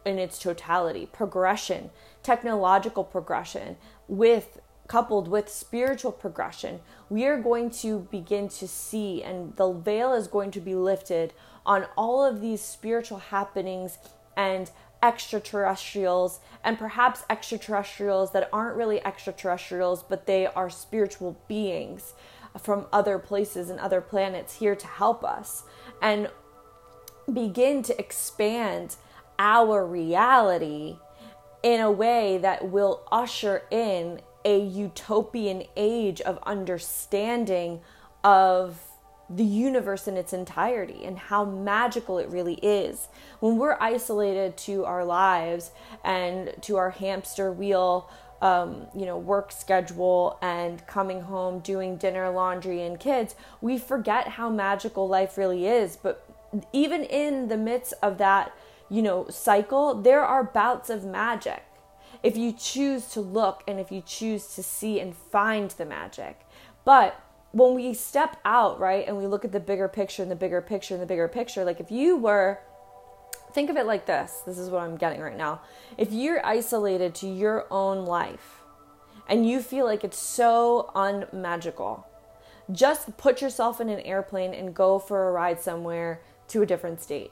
in 0.05 0.19
its 0.19 0.39
totality, 0.39 1.05
progression, 1.05 1.89
technological 2.23 3.03
progression 3.03 3.77
with 4.07 4.59
coupled 4.87 5.27
with 5.27 5.49
spiritual 5.49 6.11
progression, 6.11 6.79
we 7.09 7.25
are 7.25 7.39
going 7.39 7.69
to 7.69 8.07
begin 8.09 8.47
to 8.47 8.67
see, 8.67 9.21
and 9.21 9.55
the 9.57 9.71
veil 9.71 10.13
is 10.13 10.27
going 10.27 10.51
to 10.51 10.61
be 10.61 10.75
lifted 10.75 11.33
on 11.65 11.85
all 11.97 12.23
of 12.23 12.41
these 12.41 12.61
spiritual 12.61 13.17
happenings 13.17 13.97
and 14.35 14.69
extraterrestrials, 15.01 16.39
and 16.63 16.77
perhaps 16.77 17.23
extraterrestrials 17.29 18.31
that 18.31 18.49
aren't 18.51 18.75
really 18.75 19.03
extraterrestrials, 19.05 20.03
but 20.03 20.25
they 20.25 20.47
are 20.47 20.69
spiritual 20.69 21.37
beings 21.47 22.13
from 22.59 22.87
other 22.91 23.19
places 23.19 23.69
and 23.69 23.79
other 23.79 24.01
planets 24.01 24.59
here 24.59 24.75
to 24.75 24.87
help 24.87 25.23
us 25.23 25.63
and 26.01 26.29
begin 27.31 27.83
to 27.83 27.99
expand 27.99 28.95
our 29.37 29.85
reality 29.85 30.97
in 31.63 31.81
a 31.81 31.91
way 31.91 32.37
that 32.37 32.69
will 32.69 33.03
usher 33.11 33.63
in 33.69 34.21
a 34.45 34.59
utopian 34.59 35.63
age 35.75 36.21
of 36.21 36.39
understanding 36.43 37.81
of 38.23 38.79
the 39.29 39.43
universe 39.43 40.07
in 40.07 40.15
its 40.15 40.33
entirety 40.33 41.03
and 41.03 41.17
how 41.17 41.43
magical 41.43 42.17
it 42.17 42.29
really 42.29 42.55
is. 42.55 43.07
When 43.39 43.57
we're 43.57 43.77
isolated 43.79 44.57
to 44.57 44.85
our 44.85 45.03
lives 45.03 45.71
and 46.03 46.53
to 46.61 46.77
our 46.77 46.91
hamster 46.91 47.51
wheel, 47.51 48.09
um, 48.41 48.87
you 48.95 49.05
know, 49.05 49.17
work 49.17 49.51
schedule 49.51 50.37
and 50.41 50.85
coming 50.87 51.21
home, 51.21 51.59
doing 51.59 51.97
dinner, 51.97 52.29
laundry, 52.29 52.83
and 52.83 52.99
kids, 52.99 53.35
we 53.61 53.77
forget 53.77 54.27
how 54.29 54.49
magical 54.49 55.07
life 55.07 55.37
really 55.37 55.67
is. 55.67 55.97
But 55.97 56.23
even 56.71 57.03
in 57.03 57.47
the 57.47 57.57
midst 57.57 57.93
of 58.01 58.17
that, 58.19 58.53
you 58.89 59.01
know, 59.01 59.27
cycle, 59.29 59.95
there 59.95 60.23
are 60.23 60.43
bouts 60.43 60.89
of 60.89 61.03
magic 61.03 61.63
if 62.23 62.37
you 62.37 62.51
choose 62.51 63.07
to 63.09 63.21
look 63.21 63.63
and 63.67 63.79
if 63.79 63.91
you 63.91 64.01
choose 64.05 64.55
to 64.55 64.63
see 64.63 64.99
and 64.99 65.15
find 65.15 65.71
the 65.71 65.85
magic. 65.85 66.39
But 66.85 67.21
when 67.51 67.75
we 67.75 67.93
step 67.93 68.37
out, 68.45 68.79
right, 68.79 69.07
and 69.07 69.17
we 69.17 69.25
look 69.25 69.45
at 69.45 69.51
the 69.51 69.59
bigger 69.59 69.87
picture 69.87 70.21
and 70.21 70.31
the 70.31 70.35
bigger 70.35 70.61
picture 70.61 70.93
and 70.93 71.01
the 71.01 71.07
bigger 71.07 71.27
picture, 71.27 71.63
like 71.63 71.79
if 71.79 71.91
you 71.91 72.17
were, 72.17 72.59
think 73.53 73.69
of 73.69 73.77
it 73.77 73.85
like 73.85 74.05
this 74.05 74.41
this 74.45 74.57
is 74.57 74.69
what 74.69 74.83
I'm 74.83 74.97
getting 74.97 75.21
right 75.21 75.37
now. 75.37 75.61
If 75.97 76.11
you're 76.11 76.45
isolated 76.45 77.15
to 77.15 77.27
your 77.27 77.65
own 77.71 78.05
life 78.05 78.61
and 79.27 79.49
you 79.49 79.61
feel 79.61 79.85
like 79.85 80.03
it's 80.03 80.19
so 80.19 80.91
unmagical, 80.93 82.05
just 82.71 83.17
put 83.17 83.41
yourself 83.41 83.79
in 83.79 83.89
an 83.89 84.01
airplane 84.01 84.53
and 84.53 84.75
go 84.75 84.99
for 84.99 85.27
a 85.27 85.31
ride 85.31 85.61
somewhere 85.61 86.21
to 86.49 86.61
a 86.61 86.65
different 86.65 87.01
state. 87.01 87.31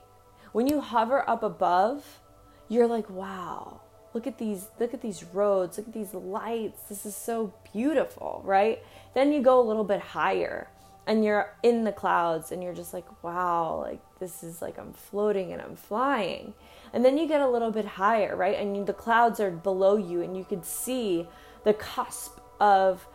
When 0.52 0.68
you 0.68 0.80
hover 0.80 1.30
up 1.30 1.44
above, 1.44 2.22
you're 2.70 2.88
like, 2.88 3.10
wow, 3.10 3.82
look 4.16 4.26
at 4.26 4.38
these 4.38 4.70
look 4.80 4.94
at 4.94 5.02
these 5.02 5.24
roads. 5.26 5.78
Look 5.78 5.88
at 5.88 5.94
these 5.94 6.14
lights. 6.14 6.82
This 6.90 7.06
is 7.06 7.16
so 7.16 7.54
beautiful 7.72 8.42
right? 8.44 8.82
Then 9.14 9.32
you 9.32 9.42
go 9.42 9.60
a 9.60 9.66
little 9.68 9.84
bit 9.84 10.00
higher 10.00 10.70
and 11.06 11.24
you're 11.24 11.54
in 11.62 11.84
the 11.84 11.92
clouds 11.92 12.52
and 12.52 12.64
you're 12.64 12.74
just 12.74 12.94
like 12.94 13.06
wow 13.24 13.82
like 13.82 14.02
this 14.20 14.42
is 14.42 14.60
like 14.60 14.80
i'm 14.80 14.92
floating 14.94 15.52
and 15.52 15.62
i'm 15.62 15.76
flying. 15.76 16.54
And 16.94 17.04
then 17.04 17.18
you 17.18 17.28
get 17.28 17.42
a 17.42 17.50
little 17.50 17.72
bit 17.72 17.86
higher 17.86 18.36
right? 18.36 18.58
And 18.58 18.76
you, 18.76 18.86
the 18.86 18.94
clouds 18.94 19.40
are 19.42 19.52
below 19.52 19.98
you 19.98 20.22
and 20.22 20.36
you 20.36 20.46
could 20.46 20.66
see 20.66 21.28
the 21.66 21.74
cusp 21.74 22.40
of 22.60 23.06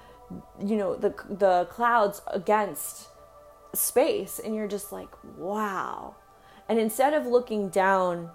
you 0.64 0.76
know 0.76 0.94
the 0.94 1.14
the 1.28 1.66
clouds 1.70 2.20
against 2.28 3.08
space 3.74 4.38
and 4.38 4.54
you're 4.54 4.68
just 4.68 4.92
like 4.92 5.08
wow. 5.38 6.14
And 6.68 6.78
instead 6.78 7.14
of 7.14 7.26
looking 7.26 7.70
down 7.70 8.30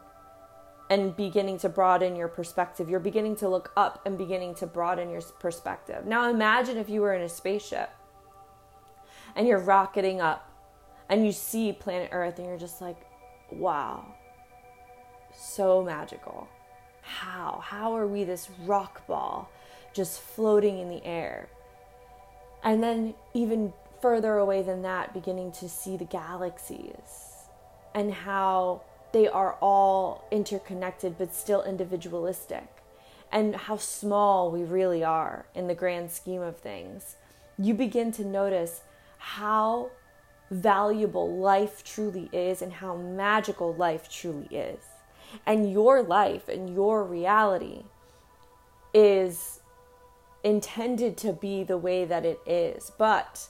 and 0.90 1.16
beginning 1.16 1.58
to 1.60 1.70
broaden 1.70 2.16
your 2.16 2.28
perspective. 2.28 2.90
You're 2.90 3.00
beginning 3.00 3.36
to 3.38 3.50
look 3.50 3.72
up 3.76 4.02
and 4.06 4.18
beginning 4.18 4.56
to 4.56 4.68
broaden 4.68 5.10
your 5.10 5.22
perspective. 5.40 6.06
Now 6.06 6.30
imagine 6.30 6.78
if 6.78 6.90
you 6.90 7.02
were 7.02 7.14
in 7.14 7.22
a 7.22 7.30
spaceship 7.30 7.90
and 9.36 9.48
you're 9.48 9.60
rocketing 9.60 10.22
up 10.22 10.52
and 11.10 11.26
you 11.26 11.32
see 11.32 11.74
planet 11.74 12.10
Earth 12.12 12.38
and 12.38 12.48
you're 12.48 12.58
just 12.58 12.82
like, 12.82 12.98
wow, 13.52 14.06
so 15.36 15.84
magical. 15.84 16.48
How? 17.02 17.62
How 17.64 17.96
are 17.96 18.08
we 18.08 18.24
this 18.24 18.50
rock 18.66 19.06
ball 19.08 19.50
just 19.94 20.20
floating 20.20 20.80
in 20.80 20.90
the 20.90 21.04
air? 21.06 21.50
And 22.64 22.82
then, 22.82 23.14
even 23.36 23.74
further 24.02 24.38
away 24.38 24.64
than 24.64 24.82
that, 24.82 25.14
beginning 25.14 25.52
to 25.54 25.70
see 25.70 25.98
the 25.98 26.06
galaxies 26.06 27.36
and 27.94 28.12
how 28.12 28.82
they 29.16 29.30
are 29.30 29.54
all 29.62 30.28
interconnected 30.30 31.18
but 31.18 31.34
still 31.34 31.64
individualistic, 31.64 32.68
and 33.32 33.56
how 33.56 33.78
small 33.78 34.52
we 34.52 34.62
really 34.62 35.06
are 35.06 35.46
in 35.56 35.68
the 35.68 35.74
grand 35.74 36.12
scheme 36.12 36.42
of 36.42 36.58
things, 36.58 37.16
you 37.58 37.74
begin 37.74 38.12
to 38.12 38.26
notice 38.26 38.82
how 39.18 39.90
valuable 40.52 41.38
life 41.38 41.82
truly 41.82 42.30
is 42.34 42.62
and 42.62 42.74
how 42.74 42.98
magical 42.98 43.74
life 43.74 44.10
truly 44.10 44.48
is. 44.52 44.84
And 45.46 45.72
your 45.72 46.04
life 46.04 46.50
and 46.50 46.76
your 46.76 47.02
reality 47.02 47.84
is 48.94 49.62
intended 50.44 51.16
to 51.20 51.32
be 51.32 51.64
the 51.64 51.78
way 51.78 52.04
that 52.04 52.26
it 52.26 52.40
is. 52.46 52.92
But, 52.98 53.48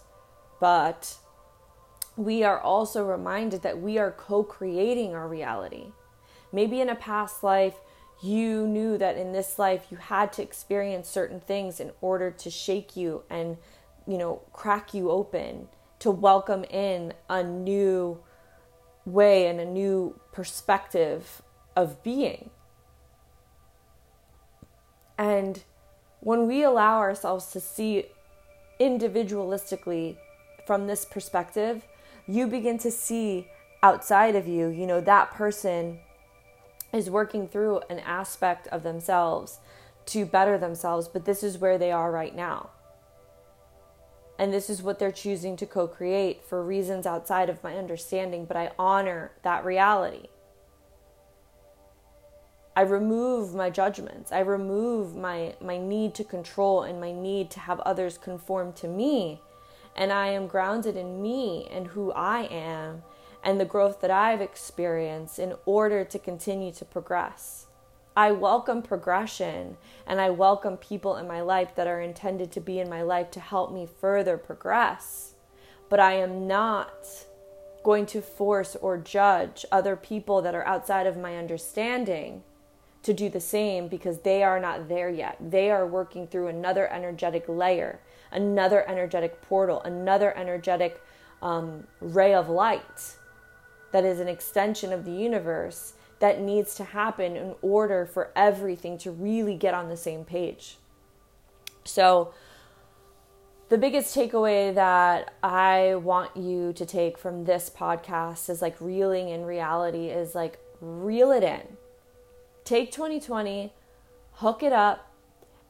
but, 0.60 1.16
we 2.18 2.44
are 2.44 2.60
also 2.60 3.06
reminded 3.06 3.62
that 3.64 3.82
we 3.82 3.98
are 3.98 4.12
co 4.12 4.44
creating 4.44 5.14
our 5.14 5.28
reality. 5.28 5.92
Maybe 6.52 6.80
in 6.80 6.90
a 6.90 6.96
past 6.96 7.44
life, 7.44 7.76
you 8.24 8.66
knew 8.68 8.98
that 8.98 9.18
in 9.18 9.34
this 9.34 9.60
life 9.60 9.88
you 9.92 9.98
had 9.98 10.32
to 10.34 10.42
experience 10.42 11.10
certain 11.10 11.40
things 11.40 11.80
in 11.80 11.92
order 12.02 12.32
to 12.32 12.50
shake 12.50 12.96
you 12.96 13.24
and, 13.30 13.58
you 14.08 14.18
know, 14.18 14.42
crack 14.54 14.94
you 14.94 15.12
open 15.12 15.68
to 16.00 16.12
welcome 16.12 16.64
in 16.66 17.14
a 17.30 17.44
new 17.44 18.20
way 19.06 19.48
and 19.48 19.60
a 19.60 19.66
new 19.66 20.20
perspective 20.32 21.42
of 21.76 22.02
being. 22.04 22.50
And 25.18 25.64
when 26.20 26.48
we 26.48 26.64
allow 26.64 27.00
ourselves 27.00 27.48
to 27.48 27.60
see 27.60 28.06
individualistically 28.80 30.18
from 30.66 30.88
this 30.88 31.06
perspective, 31.06 31.86
you 32.28 32.48
begin 32.48 32.78
to 32.80 32.92
see 32.92 33.48
outside 33.84 34.36
of 34.36 34.48
you, 34.48 34.68
you 34.68 34.88
know, 34.88 35.02
that 35.02 35.32
person 35.32 36.00
is 36.92 37.10
working 37.10 37.48
through 37.48 37.82
an 37.90 38.00
aspect 38.00 38.68
of 38.68 38.84
themselves 38.84 39.60
to 40.08 40.26
better 40.26 40.58
themselves, 40.58 41.08
but 41.08 41.26
this 41.26 41.44
is 41.44 41.58
where 41.58 41.78
they 41.78 41.92
are 41.92 42.12
right 42.12 42.36
now. 42.36 42.70
And 44.38 44.54
this 44.54 44.70
is 44.70 44.84
what 44.84 45.00
they're 45.00 45.12
choosing 45.12 45.56
to 45.58 45.66
co 45.66 45.88
create 45.88 46.44
for 46.44 46.64
reasons 46.64 47.06
outside 47.06 47.50
of 47.50 47.64
my 47.64 47.78
understanding, 47.78 48.46
but 48.46 48.58
I 48.58 48.72
honor 48.78 49.32
that 49.44 49.64
reality. 49.64 50.28
I 52.76 52.82
remove 52.82 53.56
my 53.56 53.70
judgments. 53.70 54.34
I 54.34 54.40
remove 54.40 55.16
my, 55.16 55.56
my 55.62 55.78
need 55.78 56.14
to 56.16 56.26
control 56.26 56.84
and 56.84 57.00
my 57.00 57.14
need 57.14 57.50
to 57.52 57.62
have 57.62 57.80
others 57.82 58.18
conform 58.18 58.74
to 58.74 58.88
me. 58.88 59.42
And 59.96 60.12
I 60.12 60.28
am 60.28 60.48
grounded 60.48 60.98
in 60.98 61.22
me 61.22 61.68
and 61.72 61.88
who 61.88 62.12
I 62.12 62.44
am 62.44 63.04
and 63.44 63.60
the 63.60 63.66
growth 63.66 64.02
that 64.02 64.12
I've 64.12 64.42
experienced 64.42 65.40
in 65.40 65.54
order 65.66 66.04
to 66.04 66.20
continue 66.20 66.72
to 66.74 66.84
progress. 66.86 67.68
I 68.18 68.32
welcome 68.32 68.82
progression 68.82 69.78
and 70.08 70.22
I 70.22 70.30
welcome 70.30 70.78
people 70.78 71.18
in 71.18 71.28
my 71.28 71.42
life 71.42 71.76
that 71.76 71.88
are 71.88 72.02
intended 72.02 72.52
to 72.54 72.62
be 72.62 72.80
in 72.80 72.90
my 72.90 73.02
life 73.02 73.30
to 73.32 73.40
help 73.40 73.74
me 73.74 73.88
further 74.00 74.38
progress. 74.38 75.34
But 75.90 76.00
I 76.00 76.14
am 76.14 76.48
not 76.48 77.26
going 77.84 78.06
to 78.08 78.22
force 78.22 78.76
or 78.76 78.98
judge 78.98 79.66
other 79.72 79.96
people 79.96 80.42
that 80.42 80.56
are 80.56 80.66
outside 80.66 81.06
of 81.06 81.18
my 81.18 81.38
understanding 81.38 82.42
to 83.04 83.14
do 83.14 83.30
the 83.30 83.40
same 83.40 83.88
because 83.88 84.22
they 84.22 84.42
are 84.42 84.60
not 84.60 84.90
there 84.90 85.10
yet. 85.10 85.38
They 85.40 85.70
are 85.70 85.86
working 85.86 86.26
through 86.26 86.48
another 86.48 86.92
energetic 86.92 87.46
layer, 87.48 88.00
another 88.36 88.88
energetic 88.90 89.42
portal, 89.42 89.82
another 89.84 90.36
energetic 90.38 91.02
um, 91.42 91.86
ray 92.00 92.34
of 92.34 92.50
light 92.50 93.16
that 93.92 94.06
is 94.06 94.20
an 94.20 94.28
extension 94.28 94.92
of 94.92 95.06
the 95.06 95.12
universe 95.12 95.94
that 96.20 96.40
needs 96.40 96.76
to 96.76 96.84
happen 96.84 97.36
in 97.36 97.56
order 97.62 98.06
for 98.06 98.32
everything 98.36 98.98
to 98.98 99.12
really 99.12 99.56
get 99.56 99.74
on 99.74 99.90
the 99.90 99.98
same 99.98 100.24
page. 100.24 100.78
So, 101.84 102.34
the 103.70 103.78
biggest 103.80 104.16
takeaway 104.16 104.74
that 104.76 105.34
I 105.42 105.96
want 105.96 106.38
you 106.38 106.72
to 106.74 106.86
take 106.86 107.18
from 107.18 107.46
this 107.46 107.72
podcast 107.76 108.48
is 108.50 108.62
like 108.62 108.80
reeling 108.80 109.30
in 109.30 109.44
reality 109.44 110.10
is 110.10 110.36
like 110.36 110.60
reel 110.82 111.32
it 111.32 111.42
in 111.42 111.78
take 112.66 112.92
2020, 112.92 113.72
hook 114.34 114.64
it 114.64 114.74
up, 114.74 115.05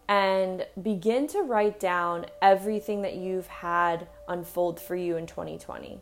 and 0.08 0.66
begin 0.82 1.28
to 1.28 1.42
write 1.42 1.80
down 1.80 2.26
everything 2.42 3.02
that 3.02 3.16
you've 3.16 3.48
had 3.48 4.08
unfold 4.28 4.80
for 4.80 4.96
you 4.96 5.18
in 5.18 5.26
2020. 5.26 6.00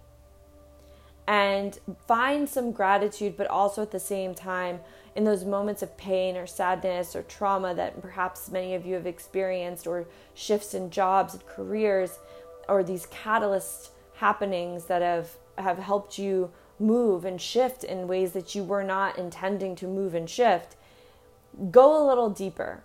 And 1.25 1.79
find 2.05 2.49
some 2.49 2.73
gratitude, 2.73 3.37
but 3.37 3.47
also 3.47 3.81
at 3.81 3.91
the 3.91 3.99
same 3.99 4.35
time, 4.35 4.79
in 5.15 5.23
those 5.23 5.45
moments 5.45 5.81
of 5.81 5.95
pain 5.95 6.35
or 6.35 6.47
sadness 6.47 7.15
or 7.15 7.21
trauma 7.23 7.73
that 7.75 8.01
perhaps 8.01 8.49
many 8.49 8.75
of 8.75 8.85
you 8.85 8.95
have 8.95 9.07
experienced, 9.07 9.87
or 9.87 10.05
shifts 10.33 10.73
in 10.73 10.89
jobs 10.89 11.33
and 11.33 11.45
careers, 11.45 12.19
or 12.67 12.83
these 12.83 13.05
catalyst 13.05 13.91
happenings 14.15 14.85
that 14.85 15.01
have, 15.01 15.29
have 15.57 15.77
helped 15.77 16.17
you 16.17 16.51
move 16.79 17.23
and 17.23 17.39
shift 17.39 17.83
in 17.83 18.07
ways 18.07 18.33
that 18.33 18.53
you 18.53 18.63
were 18.63 18.83
not 18.83 19.17
intending 19.17 19.75
to 19.75 19.87
move 19.87 20.13
and 20.13 20.29
shift 20.29 20.75
go 21.71 22.03
a 22.03 22.07
little 22.07 22.29
deeper. 22.29 22.83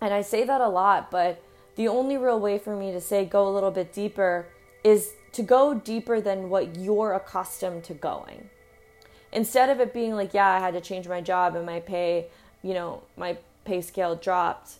And 0.00 0.14
I 0.14 0.22
say 0.22 0.44
that 0.44 0.60
a 0.60 0.68
lot, 0.68 1.10
but 1.10 1.42
the 1.76 1.88
only 1.88 2.16
real 2.16 2.40
way 2.40 2.58
for 2.58 2.74
me 2.76 2.92
to 2.92 3.00
say 3.00 3.24
go 3.24 3.46
a 3.46 3.50
little 3.50 3.70
bit 3.70 3.92
deeper 3.92 4.46
is 4.82 5.12
to 5.32 5.42
go 5.42 5.74
deeper 5.74 6.20
than 6.20 6.50
what 6.50 6.76
you're 6.76 7.12
accustomed 7.12 7.84
to 7.84 7.94
going. 7.94 8.48
Instead 9.32 9.70
of 9.70 9.80
it 9.80 9.92
being 9.92 10.14
like, 10.14 10.34
yeah, 10.34 10.48
I 10.48 10.58
had 10.58 10.74
to 10.74 10.80
change 10.80 11.06
my 11.06 11.20
job 11.20 11.54
and 11.54 11.64
my 11.64 11.80
pay, 11.80 12.26
you 12.62 12.74
know, 12.74 13.02
my 13.16 13.38
pay 13.64 13.80
scale 13.80 14.16
dropped. 14.16 14.72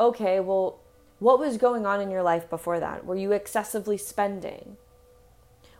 Okay, 0.00 0.40
well, 0.40 0.78
what 1.18 1.38
was 1.38 1.56
going 1.56 1.84
on 1.84 2.00
in 2.00 2.10
your 2.10 2.22
life 2.22 2.48
before 2.48 2.80
that? 2.80 3.04
Were 3.04 3.16
you 3.16 3.32
excessively 3.32 3.98
spending? 3.98 4.76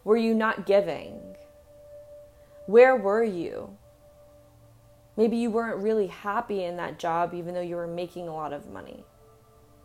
Were 0.04 0.16
you 0.16 0.35
not 0.35 0.66
giving? 0.66 1.37
Where 2.66 2.94
were 2.94 3.24
you? 3.24 3.76
Maybe 5.16 5.37
you 5.37 5.51
weren't 5.51 5.83
really 5.83 6.07
happy 6.07 6.64
in 6.64 6.77
that 6.77 6.98
job, 6.98 7.35
even 7.35 7.55
though 7.55 7.61
you 7.61 7.77
were 7.77 7.87
making 7.87 8.29
a 8.29 8.35
lot 8.35 8.53
of 8.53 8.70
money. 8.70 9.05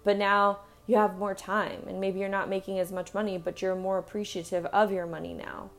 But 0.03 0.17
now 0.17 0.59
you 0.85 0.95
have 0.95 1.17
more 1.17 1.35
time, 1.35 1.83
and 1.87 1.99
maybe 1.99 2.19
you're 2.19 2.29
not 2.29 2.49
making 2.49 2.79
as 2.79 2.91
much 2.91 3.13
money, 3.13 3.37
but 3.37 3.61
you're 3.61 3.75
more 3.75 3.97
appreciative 3.97 4.65
of 4.67 4.91
your 4.91 5.05
money 5.05 5.33
now. 5.33 5.69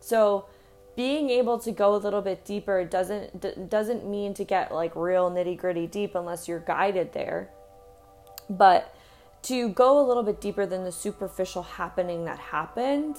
So, 0.00 0.46
being 0.96 1.30
able 1.30 1.58
to 1.58 1.72
go 1.72 1.94
a 1.94 1.96
little 1.96 2.22
bit 2.22 2.44
deeper 2.44 2.84
doesn't 2.84 3.40
d- 3.40 3.54
doesn't 3.68 4.08
mean 4.08 4.34
to 4.34 4.44
get 4.44 4.72
like 4.72 4.94
real 4.96 5.30
nitty 5.30 5.56
gritty 5.56 5.86
deep 5.86 6.14
unless 6.14 6.46
you're 6.48 6.60
guided 6.60 7.12
there. 7.12 7.50
But 8.48 8.94
to 9.42 9.70
go 9.70 9.98
a 9.98 10.04
little 10.06 10.22
bit 10.22 10.40
deeper 10.40 10.66
than 10.66 10.84
the 10.84 10.92
superficial 10.92 11.62
happening 11.62 12.24
that 12.24 12.38
happened, 12.38 13.16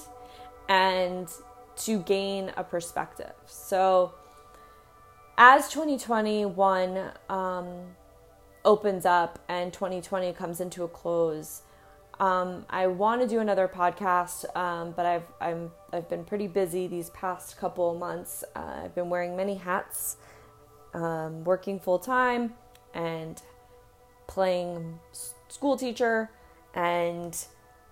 and 0.70 1.28
to 1.78 2.00
gain 2.00 2.52
a 2.58 2.64
perspective. 2.64 3.34
So 3.46 4.14
as 5.38 5.70
2021 5.70 7.12
um, 7.30 7.68
opens 8.66 9.06
up 9.06 9.40
and 9.48 9.72
2020 9.72 10.34
comes 10.34 10.60
into 10.60 10.84
a 10.84 10.88
close, 10.88 11.62
um, 12.20 12.66
I 12.70 12.88
want 12.88 13.22
to 13.22 13.28
do 13.28 13.40
another 13.40 13.68
podcast, 13.68 14.56
um, 14.58 14.92
but 14.92 15.06
I've 15.06 15.26
I'm 15.40 15.72
I've 15.94 16.10
been 16.10 16.24
pretty 16.24 16.48
busy 16.48 16.88
these 16.88 17.12
past 17.12 17.58
couple 17.60 17.94
months. 17.94 18.44
Uh, 18.56 18.82
I've 18.86 18.96
been 18.96 19.10
wearing 19.10 19.36
many 19.38 19.56
hats, 19.56 20.18
um, 20.96 21.44
working 21.44 21.80
full 21.80 22.00
time, 22.00 22.56
and 22.96 23.40
playing 24.26 25.00
school 25.48 25.78
teacher, 25.78 26.32
and 26.74 27.38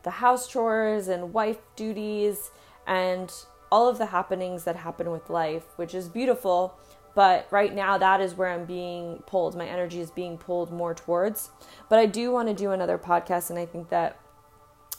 the 0.02 0.10
house 0.10 0.48
chores 0.48 1.08
and 1.08 1.32
wife 1.32 1.60
duties, 1.76 2.50
and 2.88 3.32
all 3.72 3.88
of 3.88 4.00
the 4.00 4.08
happenings 4.08 4.64
that 4.64 4.76
happen 4.76 5.12
with 5.12 5.30
life, 5.30 5.66
which 5.76 5.94
is 5.94 6.10
beautiful 6.10 6.80
but 7.16 7.48
right 7.50 7.74
now 7.74 7.98
that 7.98 8.20
is 8.22 8.36
where 8.36 8.50
I'm 8.50 8.66
being 8.66 9.24
pulled. 9.26 9.56
My 9.56 9.66
energy 9.66 10.02
is 10.02 10.12
being 10.12 10.38
pulled 10.38 10.72
more 10.72 10.94
towards. 10.94 11.50
But 11.90 11.98
I 11.98 12.06
do 12.06 12.32
want 12.32 12.50
to 12.50 12.54
do 12.54 12.72
another 12.72 12.98
podcast 12.98 13.50
and 13.50 13.58
I 13.58 13.66
think 13.66 13.90
that 13.90 14.20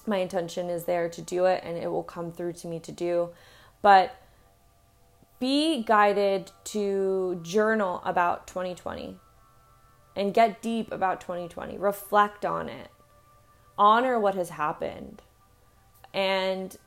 my 0.07 0.17
intention 0.17 0.71
is 0.71 0.85
there 0.85 1.09
to 1.11 1.21
do 1.21 1.45
it 1.45 1.63
and 1.63 1.77
it 1.77 1.89
will 1.89 2.03
come 2.03 2.33
through 2.33 2.55
to 2.55 2.69
me 2.69 2.81
to 2.81 2.91
do. 2.91 3.31
But 3.83 4.17
be 5.39 5.83
guided 5.83 6.51
to 6.65 7.39
journal 7.43 8.01
about 8.05 8.47
2020 8.47 9.19
and 10.17 10.33
get 10.33 10.63
deep 10.63 10.91
about 10.91 11.21
2020. 11.21 11.77
Reflect 11.77 12.47
on 12.47 12.71
it. 12.71 12.89
Honor 13.77 14.19
what 14.19 14.35
has 14.35 14.49
happened 14.49 15.21
and 16.15 16.79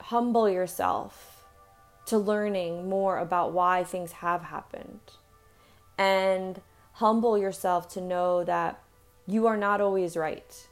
humble 0.00 0.48
yourself 0.48 1.35
to 2.06 2.18
learning 2.18 2.88
more 2.88 3.18
about 3.18 3.52
why 3.52 3.84
things 3.84 4.12
have 4.12 4.42
happened. 4.42 5.00
And 5.98 6.60
humble 6.92 7.36
yourself 7.36 7.88
to 7.88 8.00
know 8.00 8.42
that 8.44 8.80
you 9.26 9.46
are 9.46 9.56
not 9.56 9.80
always 9.80 10.16
right 10.16 10.66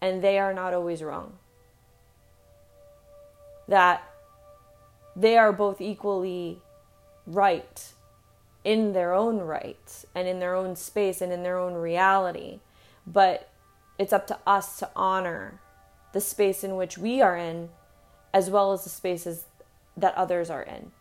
and 0.00 0.22
they 0.22 0.38
are 0.38 0.54
not 0.54 0.74
always 0.74 1.02
wrong. 1.02 1.34
That 3.66 4.02
they 5.14 5.36
are 5.36 5.52
both 5.52 5.80
equally 5.80 6.62
right 7.26 7.92
in 8.64 8.92
their 8.92 9.12
own 9.12 9.38
right 9.38 10.04
and 10.14 10.26
in 10.26 10.38
their 10.38 10.54
own 10.54 10.76
space 10.76 11.20
and 11.20 11.32
in 11.32 11.42
their 11.42 11.58
own 11.58 11.74
reality. 11.74 12.60
But 13.06 13.50
it's 13.98 14.12
up 14.12 14.26
to 14.28 14.38
us 14.46 14.78
to 14.78 14.90
honor 14.94 15.60
the 16.12 16.20
space 16.20 16.64
in 16.64 16.76
which 16.76 16.96
we 16.96 17.20
are 17.20 17.36
in 17.36 17.68
as 18.32 18.50
well 18.50 18.72
as 18.72 18.84
the 18.84 18.90
spaces 18.90 19.44
that 20.00 20.14
others 20.14 20.50
are 20.50 20.62
in. 20.62 20.92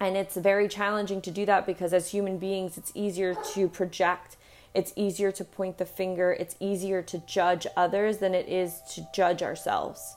And 0.00 0.16
it's 0.16 0.36
very 0.36 0.66
challenging 0.66 1.20
to 1.22 1.30
do 1.30 1.46
that 1.46 1.64
because 1.64 1.92
as 1.92 2.10
human 2.10 2.38
beings, 2.38 2.76
it's 2.76 2.90
easier 2.94 3.36
to 3.54 3.68
project, 3.68 4.36
it's 4.74 4.92
easier 4.96 5.30
to 5.32 5.44
point 5.44 5.78
the 5.78 5.86
finger, 5.86 6.32
it's 6.32 6.56
easier 6.58 7.02
to 7.02 7.18
judge 7.18 7.66
others 7.76 8.18
than 8.18 8.34
it 8.34 8.48
is 8.48 8.80
to 8.94 9.06
judge 9.14 9.42
ourselves. 9.42 10.16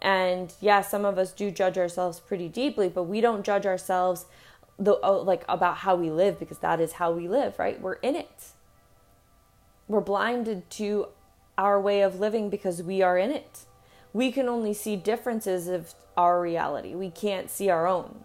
And 0.00 0.52
yeah, 0.60 0.82
some 0.82 1.04
of 1.04 1.18
us 1.18 1.32
do 1.32 1.50
judge 1.50 1.78
ourselves 1.78 2.20
pretty 2.20 2.48
deeply, 2.48 2.88
but 2.88 3.04
we 3.04 3.20
don't 3.20 3.44
judge 3.44 3.66
ourselves 3.66 4.26
the, 4.78 4.98
oh, 5.02 5.22
like 5.22 5.44
about 5.48 5.78
how 5.78 5.96
we 5.96 6.10
live 6.10 6.38
because 6.38 6.58
that 6.58 6.80
is 6.80 6.92
how 6.92 7.10
we 7.10 7.26
live, 7.26 7.58
right? 7.58 7.80
We're 7.80 7.94
in 7.94 8.14
it. 8.14 8.52
We're 9.88 10.00
blinded 10.00 10.68
to 10.70 11.08
our 11.56 11.80
way 11.80 12.02
of 12.02 12.20
living 12.20 12.50
because 12.50 12.82
we 12.82 13.02
are 13.02 13.18
in 13.18 13.30
it. 13.30 13.64
We 14.14 14.32
can 14.32 14.48
only 14.48 14.72
see 14.72 14.96
differences 14.96 15.68
of 15.68 15.94
our 16.16 16.40
reality. 16.40 16.94
We 16.94 17.10
can't 17.10 17.50
see 17.50 17.68
our 17.68 17.86
own. 17.86 18.24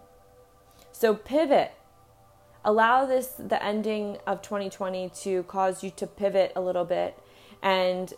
So 0.92 1.14
pivot. 1.14 1.72
Allow 2.64 3.04
this 3.04 3.26
the 3.38 3.62
ending 3.62 4.16
of 4.26 4.40
2020 4.40 5.10
to 5.22 5.42
cause 5.42 5.82
you 5.82 5.90
to 5.90 6.06
pivot 6.06 6.52
a 6.56 6.60
little 6.60 6.84
bit 6.84 7.18
And 7.62 8.12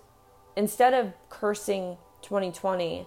instead 0.56 0.94
of 0.94 1.12
cursing 1.28 1.96
2020, 2.22 3.06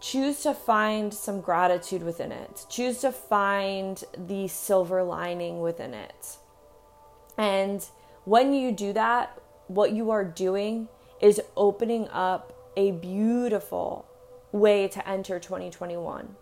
choose 0.00 0.42
to 0.42 0.54
find 0.54 1.12
some 1.12 1.40
gratitude 1.40 2.02
within 2.02 2.32
it. 2.32 2.64
Choose 2.70 3.00
to 3.00 3.12
find 3.12 4.02
the 4.16 4.48
silver 4.48 5.02
lining 5.02 5.60
within 5.60 5.94
it. 5.94 6.38
And 7.36 7.84
when 8.24 8.52
you 8.52 8.72
do 8.72 8.92
that, 8.94 9.38
what 9.66 9.92
you 9.92 10.10
are 10.10 10.24
doing 10.24 10.88
is 11.20 11.40
opening 11.56 12.08
up 12.08 12.54
a 12.78 12.92
beautiful 12.92 14.06
way 14.52 14.86
to 14.86 15.06
enter 15.06 15.40
2021. 15.40 16.36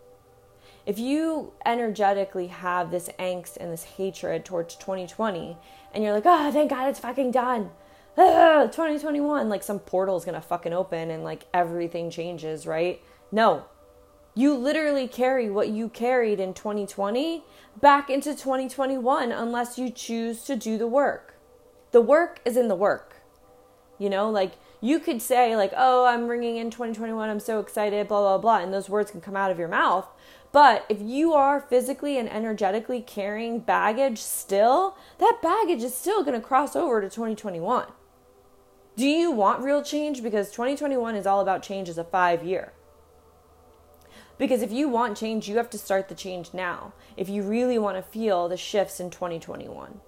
If 0.84 0.98
you 0.98 1.54
energetically 1.64 2.48
have 2.48 2.90
this 2.90 3.08
angst 3.18 3.56
and 3.56 3.72
this 3.72 3.84
hatred 3.84 4.44
towards 4.44 4.76
2020 4.76 5.56
and 5.94 6.04
you're 6.04 6.12
like, 6.12 6.26
oh, 6.26 6.52
thank 6.52 6.70
God 6.70 6.90
it's 6.90 7.00
fucking 7.00 7.30
done. 7.30 7.70
Ah, 8.18 8.64
2021, 8.70 9.48
like 9.48 9.62
some 9.62 9.78
portal 9.78 10.16
is 10.16 10.26
gonna 10.26 10.42
fucking 10.42 10.74
open 10.74 11.10
and 11.10 11.24
like 11.24 11.46
everything 11.54 12.10
changes, 12.10 12.66
right? 12.66 13.02
No. 13.32 13.64
You 14.34 14.54
literally 14.54 15.08
carry 15.08 15.48
what 15.50 15.70
you 15.70 15.88
carried 15.88 16.38
in 16.38 16.52
2020 16.52 17.44
back 17.80 18.10
into 18.10 18.34
2021 18.34 19.32
unless 19.32 19.78
you 19.78 19.88
choose 19.88 20.44
to 20.44 20.54
do 20.54 20.76
the 20.76 20.86
work. 20.86 21.34
The 21.92 22.02
work 22.02 22.40
is 22.44 22.58
in 22.58 22.68
the 22.68 22.74
work. 22.74 23.22
You 23.98 24.10
know, 24.10 24.28
like 24.30 24.52
you 24.80 24.98
could 24.98 25.22
say 25.22 25.56
like, 25.56 25.72
"Oh, 25.76 26.04
I'm 26.04 26.28
ringing 26.28 26.56
in 26.56 26.70
2021. 26.70 27.28
I'm 27.28 27.40
so 27.40 27.60
excited, 27.60 28.08
blah 28.08 28.20
blah 28.20 28.38
blah." 28.38 28.58
And 28.64 28.72
those 28.72 28.88
words 28.88 29.10
can 29.10 29.20
come 29.20 29.36
out 29.36 29.50
of 29.50 29.58
your 29.58 29.68
mouth. 29.68 30.06
But 30.52 30.86
if 30.88 31.00
you 31.00 31.32
are 31.34 31.60
physically 31.60 32.18
and 32.18 32.30
energetically 32.30 33.02
carrying 33.02 33.60
baggage 33.60 34.18
still, 34.18 34.96
that 35.18 35.40
baggage 35.42 35.82
is 35.82 35.94
still 35.94 36.22
going 36.22 36.40
to 36.40 36.46
cross 36.46 36.74
over 36.74 37.00
to 37.00 37.10
2021. 37.10 37.86
Do 38.96 39.06
you 39.06 39.30
want 39.30 39.62
real 39.62 39.82
change 39.82 40.22
because 40.22 40.50
2021 40.50 41.16
is 41.16 41.26
all 41.26 41.40
about 41.40 41.62
change 41.62 41.90
as 41.90 41.98
a 41.98 42.04
5 42.04 42.42
year. 42.42 42.72
Because 44.38 44.62
if 44.62 44.72
you 44.72 44.88
want 44.88 45.16
change, 45.16 45.48
you 45.48 45.56
have 45.56 45.70
to 45.70 45.78
start 45.78 46.08
the 46.08 46.14
change 46.14 46.54
now. 46.54 46.92
If 47.16 47.28
you 47.28 47.42
really 47.42 47.78
want 47.78 47.96
to 47.96 48.02
feel 48.02 48.48
the 48.48 48.56
shifts 48.56 49.00
in 49.00 49.10
2021 49.10 50.00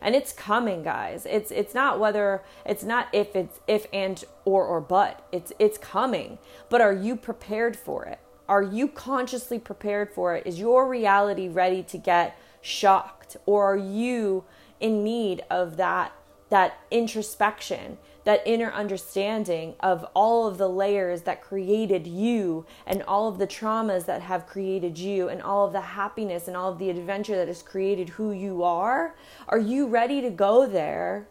and 0.00 0.14
it's 0.14 0.32
coming 0.32 0.82
guys. 0.82 1.26
It's 1.26 1.50
it's 1.50 1.74
not 1.74 1.98
whether 1.98 2.42
it's 2.64 2.84
not 2.84 3.08
if 3.12 3.34
it's 3.34 3.60
if 3.66 3.86
and 3.92 4.24
or 4.44 4.64
or 4.64 4.80
but. 4.80 5.26
It's 5.32 5.52
it's 5.58 5.78
coming. 5.78 6.38
But 6.68 6.80
are 6.80 6.92
you 6.92 7.16
prepared 7.16 7.76
for 7.76 8.04
it? 8.04 8.18
Are 8.48 8.62
you 8.62 8.88
consciously 8.88 9.58
prepared 9.58 10.12
for 10.12 10.34
it? 10.34 10.46
Is 10.46 10.58
your 10.58 10.88
reality 10.88 11.48
ready 11.48 11.82
to 11.84 11.98
get 11.98 12.38
shocked? 12.60 13.36
Or 13.46 13.72
are 13.72 13.76
you 13.76 14.44
in 14.80 15.04
need 15.04 15.42
of 15.50 15.76
that 15.76 16.12
that 16.48 16.78
introspection 16.90 17.98
that 18.28 18.42
inner 18.44 18.70
understanding 18.72 19.74
of 19.80 20.04
all 20.12 20.46
of 20.46 20.58
the 20.58 20.68
layers 20.68 21.22
that 21.22 21.40
created 21.40 22.06
you 22.06 22.66
and 22.86 23.02
all 23.04 23.26
of 23.26 23.38
the 23.38 23.46
traumas 23.46 24.04
that 24.04 24.20
have 24.20 24.46
created 24.46 24.98
you 24.98 25.30
and 25.30 25.40
all 25.40 25.64
of 25.66 25.72
the 25.72 25.80
happiness 25.80 26.46
and 26.46 26.54
all 26.54 26.70
of 26.70 26.78
the 26.78 26.90
adventure 26.90 27.36
that 27.36 27.48
has 27.48 27.62
created 27.62 28.06
who 28.10 28.30
you 28.30 28.62
are 28.62 29.16
are 29.48 29.58
you 29.58 29.86
ready 29.86 30.20
to 30.20 30.28
go 30.28 30.66
there 30.66 31.26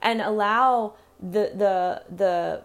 and 0.00 0.20
allow 0.20 0.94
the 1.20 1.50
the 1.56 2.04
the 2.08 2.62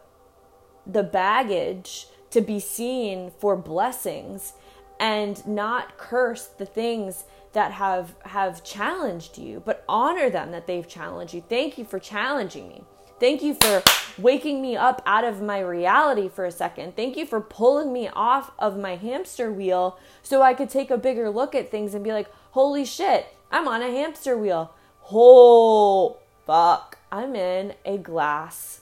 the 0.86 1.02
baggage 1.02 2.06
to 2.30 2.42
be 2.42 2.60
seen 2.60 3.32
for 3.40 3.56
blessings 3.56 4.54
and 5.00 5.48
not 5.48 5.98
curse 5.98 6.46
the 6.46 6.66
things 6.68 7.24
that 7.54 7.72
have 7.72 8.14
have 8.22 8.64
challenged 8.64 9.40
you 9.40 9.64
but 9.66 9.84
honor 9.90 10.30
them 10.30 10.52
that 10.52 10.68
they've 10.68 10.88
challenged 10.88 11.34
you? 11.34 11.44
Thank 11.50 11.80
you 11.80 11.86
for 11.86 11.98
challenging 11.98 12.68
me 12.68 12.84
Thank 13.20 13.42
you 13.42 13.56
for 13.56 13.84
waking 14.18 14.62
me 14.62 14.76
up 14.76 15.02
out 15.06 15.24
of 15.24 15.42
my 15.42 15.60
reality 15.60 16.30
for 16.30 16.46
a 16.46 16.52
second. 16.52 16.96
Thank 16.96 17.18
you 17.18 17.26
for 17.26 17.42
pulling 17.42 17.92
me 17.92 18.10
off 18.10 18.52
of 18.60 18.78
my 18.78 18.96
hamster 18.96 19.52
wheel 19.52 19.98
so 20.22 20.42
I 20.42 20.54
could 20.54 20.70
take 20.70 20.92
a 20.92 20.98
bigger 20.98 21.30
look 21.30 21.56
at 21.56 21.72
things 21.72 21.94
and 21.94 22.04
be 22.04 22.12
like, 22.12 22.30
holy 22.52 22.86
shit, 22.86 23.28
I'm 23.52 23.68
on 23.68 23.82
a 23.82 23.92
hamster 23.92 24.38
wheel. 24.38 24.74
Oh, 25.12 26.18
fuck, 26.46 26.98
I'm 27.12 27.36
in 27.36 27.74
a 27.86 27.98
glass 27.98 28.82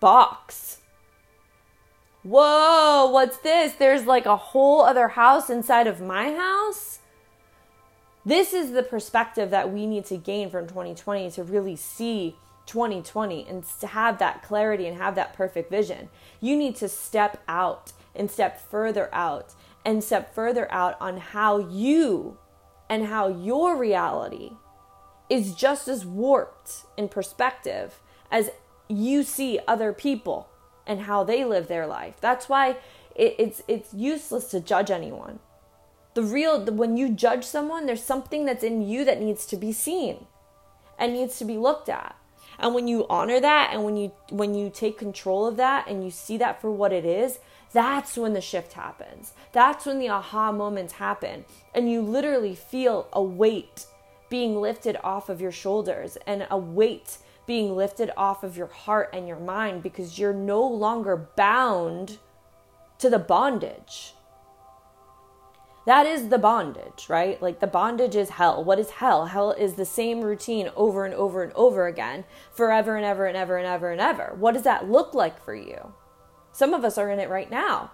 box. 0.00 0.78
Whoa, 2.22 3.10
what's 3.10 3.38
this? 3.38 3.74
There's 3.74 4.06
like 4.06 4.26
a 4.26 4.36
whole 4.36 4.82
other 4.82 5.08
house 5.08 5.50
inside 5.50 5.86
of 5.86 6.00
my 6.00 6.32
house. 6.32 7.00
This 8.24 8.52
is 8.52 8.72
the 8.72 8.82
perspective 8.82 9.50
that 9.50 9.72
we 9.72 9.86
need 9.86 10.06
to 10.06 10.16
gain 10.16 10.50
from 10.50 10.66
2020 10.66 11.30
to 11.32 11.44
really 11.44 11.76
see 11.76 12.34
2020 12.66 13.46
and 13.48 13.64
to 13.80 13.86
have 13.86 14.18
that 14.18 14.42
clarity 14.42 14.86
and 14.86 14.98
have 14.98 15.14
that 15.14 15.32
perfect 15.32 15.70
vision. 15.70 16.08
You 16.40 16.56
need 16.56 16.76
to 16.76 16.88
step 16.88 17.42
out 17.48 17.92
and 18.14 18.30
step 18.30 18.60
further 18.70 19.08
out 19.14 19.54
and 19.84 20.02
step 20.02 20.34
further 20.34 20.70
out 20.72 21.00
on 21.00 21.18
how 21.18 21.58
you 21.58 22.38
and 22.88 23.06
how 23.06 23.28
your 23.28 23.76
reality 23.76 24.52
is 25.28 25.54
just 25.54 25.88
as 25.88 26.04
warped 26.04 26.84
in 26.96 27.08
perspective 27.08 28.00
as 28.30 28.50
you 28.88 29.22
see 29.22 29.58
other 29.66 29.92
people 29.92 30.48
and 30.86 31.02
how 31.02 31.24
they 31.24 31.44
live 31.44 31.68
their 31.68 31.86
life. 31.86 32.14
That's 32.20 32.48
why 32.48 32.76
it, 33.14 33.34
it's 33.38 33.62
it's 33.66 33.92
useless 33.92 34.50
to 34.50 34.60
judge 34.60 34.90
anyone. 34.90 35.40
The 36.14 36.22
real 36.22 36.64
the, 36.64 36.72
when 36.72 36.96
you 36.96 37.08
judge 37.08 37.44
someone, 37.44 37.86
there's 37.86 38.02
something 38.02 38.44
that's 38.44 38.64
in 38.64 38.82
you 38.82 39.04
that 39.04 39.20
needs 39.20 39.46
to 39.46 39.56
be 39.56 39.72
seen 39.72 40.26
and 40.98 41.12
needs 41.12 41.38
to 41.38 41.44
be 41.44 41.56
looked 41.56 41.88
at. 41.88 42.16
And 42.58 42.74
when 42.74 42.88
you 42.88 43.06
honor 43.08 43.40
that 43.40 43.70
and 43.72 43.84
when 43.84 43.96
you 43.96 44.12
when 44.30 44.54
you 44.54 44.70
take 44.70 44.98
control 44.98 45.46
of 45.46 45.56
that 45.56 45.88
and 45.88 46.04
you 46.04 46.10
see 46.10 46.36
that 46.38 46.60
for 46.60 46.70
what 46.70 46.92
it 46.92 47.04
is, 47.04 47.38
that's 47.72 48.16
when 48.16 48.32
the 48.32 48.40
shift 48.40 48.72
happens. 48.74 49.32
That's 49.52 49.86
when 49.86 49.98
the 49.98 50.08
aha 50.08 50.52
moments 50.52 50.94
happen 50.94 51.44
and 51.74 51.90
you 51.90 52.00
literally 52.00 52.54
feel 52.54 53.08
a 53.12 53.22
weight 53.22 53.86
being 54.28 54.60
lifted 54.60 54.96
off 55.04 55.28
of 55.28 55.40
your 55.40 55.52
shoulders 55.52 56.16
and 56.26 56.46
a 56.50 56.58
weight 56.58 57.18
being 57.46 57.76
lifted 57.76 58.10
off 58.16 58.42
of 58.42 58.56
your 58.56 58.66
heart 58.66 59.10
and 59.12 59.28
your 59.28 59.38
mind 59.38 59.82
because 59.82 60.18
you're 60.18 60.32
no 60.32 60.66
longer 60.66 61.16
bound 61.36 62.18
to 62.98 63.08
the 63.08 63.18
bondage 63.18 64.14
that 65.86 66.04
is 66.04 66.28
the 66.28 66.38
bondage, 66.38 67.06
right? 67.08 67.40
Like 67.40 67.60
the 67.60 67.66
bondage 67.66 68.16
is 68.16 68.30
hell. 68.30 68.62
What 68.62 68.78
is 68.78 68.90
hell? 68.90 69.26
Hell 69.26 69.52
is 69.52 69.74
the 69.74 69.84
same 69.84 70.20
routine 70.20 70.70
over 70.76 71.04
and 71.04 71.14
over 71.14 71.42
and 71.42 71.52
over 71.54 71.86
again, 71.86 72.24
forever 72.52 72.96
and 72.96 73.04
ever 73.04 73.26
and 73.26 73.36
ever 73.36 73.56
and 73.56 73.66
ever 73.66 73.92
and 73.92 74.00
ever. 74.00 74.34
What 74.36 74.54
does 74.54 74.64
that 74.64 74.90
look 74.90 75.14
like 75.14 75.42
for 75.42 75.54
you? 75.54 75.94
Some 76.52 76.74
of 76.74 76.84
us 76.84 76.98
are 76.98 77.10
in 77.10 77.20
it 77.20 77.30
right 77.30 77.50
now. 77.50 77.92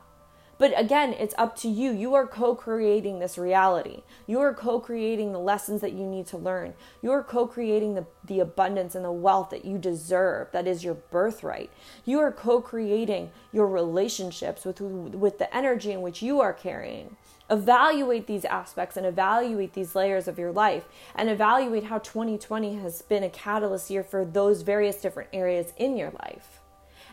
But 0.63 0.79
again, 0.79 1.13
it's 1.15 1.35
up 1.39 1.57
to 1.57 1.69
you. 1.69 1.91
You 1.91 2.15
are 2.15 2.25
co 2.25 2.55
creating 2.55 3.19
this 3.19 3.37
reality. 3.37 4.03
You 4.29 4.39
are 4.43 4.55
co 4.55 4.79
creating 4.79 5.33
the 5.33 5.41
lessons 5.41 5.81
that 5.81 5.93
you 5.93 6.07
need 6.07 6.29
to 6.29 6.39
learn. 6.39 6.75
You 7.03 7.11
are 7.11 7.25
co 7.25 7.49
creating 7.49 7.97
the, 7.97 8.07
the 8.25 8.39
abundance 8.39 8.95
and 8.95 9.05
the 9.05 9.11
wealth 9.11 9.51
that 9.51 9.65
you 9.65 9.77
deserve, 9.77 10.53
that 10.53 10.69
is 10.69 10.85
your 10.85 10.95
birthright. 10.95 11.69
You 12.05 12.21
are 12.21 12.31
co 12.31 12.61
creating 12.61 13.33
your 13.53 13.67
relationships 13.67 14.65
with, 14.65 14.81
with 14.81 15.39
the 15.39 15.53
energy 15.53 15.91
in 15.91 16.01
which 16.01 16.23
you 16.23 16.41
are 16.41 16.53
carrying 16.53 17.17
evaluate 17.51 18.29
these 18.29 18.45
aspects 18.45 18.97
and 18.97 19.05
evaluate 19.05 19.73
these 19.75 19.97
layers 19.97 20.29
of 20.29 20.39
your 20.39 20.53
life 20.53 20.85
and 21.17 21.29
evaluate 21.29 21.83
how 21.85 21.99
2020 21.99 22.77
has 22.77 23.03
been 23.03 23.25
a 23.25 23.29
catalyst 23.29 23.91
year 23.91 24.05
for 24.05 24.25
those 24.25 24.63
various 24.63 25.03
different 25.03 25.29
areas 25.33 25.73
in 25.77 25.97
your 25.97 26.13
life. 26.23 26.61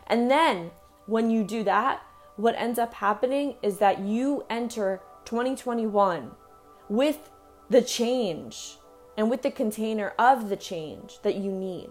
And 0.06 0.30
then 0.30 0.70
when 1.06 1.30
you 1.30 1.42
do 1.42 1.64
that, 1.64 2.04
what 2.40 2.54
ends 2.56 2.78
up 2.78 2.94
happening 2.94 3.56
is 3.62 3.78
that 3.78 4.00
you 4.00 4.44
enter 4.48 5.00
2021 5.24 6.30
with 6.88 7.30
the 7.68 7.82
change 7.82 8.76
and 9.16 9.30
with 9.30 9.42
the 9.42 9.50
container 9.50 10.14
of 10.18 10.48
the 10.48 10.56
change 10.56 11.20
that 11.22 11.36
you 11.36 11.52
need 11.52 11.90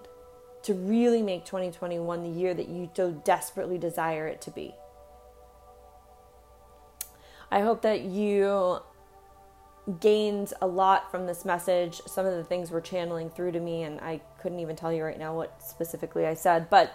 to 0.63 0.73
really 0.73 1.21
make 1.21 1.45
2021 1.45 2.23
the 2.23 2.29
year 2.29 2.53
that 2.53 2.67
you 2.67 2.89
so 2.93 3.12
desperately 3.12 3.77
desire 3.77 4.27
it 4.27 4.41
to 4.41 4.51
be. 4.51 4.73
I 7.51 7.62
hope 7.62 7.81
that 7.83 8.01
you 8.01 8.79
gained 9.99 10.53
a 10.62 10.67
lot 10.67 11.09
from 11.09 11.25
this 11.25 11.45
message. 11.45 12.01
Some 12.05 12.25
of 12.25 12.35
the 12.35 12.43
things 12.43 12.71
were 12.71 12.81
channeling 12.81 13.29
through 13.29 13.53
to 13.53 13.59
me, 13.59 13.83
and 13.83 13.99
I 14.01 14.21
couldn't 14.41 14.59
even 14.59 14.75
tell 14.75 14.91
you 14.91 15.03
right 15.03 15.17
now 15.17 15.35
what 15.35 15.63
specifically 15.63 16.25
I 16.25 16.33
said. 16.33 16.69
But 16.69 16.93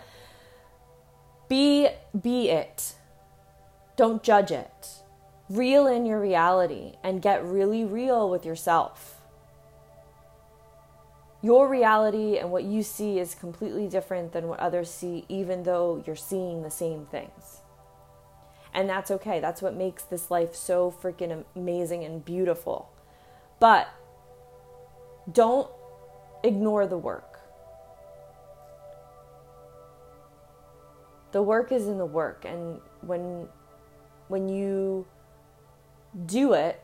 be 1.48 1.88
be 2.20 2.50
it. 2.50 2.94
Don't 3.96 4.22
judge 4.22 4.50
it. 4.50 5.02
Reel 5.48 5.86
in 5.86 6.06
your 6.06 6.20
reality 6.20 6.94
and 7.02 7.22
get 7.22 7.44
really 7.44 7.84
real 7.84 8.28
with 8.28 8.44
yourself. 8.44 9.20
Your 11.42 11.68
reality 11.68 12.38
and 12.38 12.50
what 12.50 12.64
you 12.64 12.82
see 12.82 13.18
is 13.18 13.34
completely 13.34 13.86
different 13.86 14.32
than 14.32 14.48
what 14.48 14.58
others 14.60 14.90
see, 14.90 15.24
even 15.28 15.64
though 15.64 16.02
you're 16.06 16.16
seeing 16.16 16.62
the 16.62 16.70
same 16.70 17.06
things. 17.06 17.60
And 18.72 18.88
that's 18.88 19.10
okay. 19.10 19.40
That's 19.40 19.60
what 19.60 19.74
makes 19.74 20.02
this 20.02 20.30
life 20.30 20.54
so 20.54 20.90
freaking 20.90 21.44
amazing 21.54 22.02
and 22.02 22.24
beautiful. 22.24 22.90
But 23.60 23.88
don't 25.30 25.70
ignore 26.42 26.86
the 26.86 26.98
work. 26.98 27.34
the 31.34 31.42
work 31.42 31.72
is 31.72 31.88
in 31.88 31.98
the 31.98 32.06
work 32.06 32.44
and 32.44 32.80
when 33.00 33.48
when 34.28 34.48
you 34.48 35.06
do 36.26 36.52
it 36.52 36.80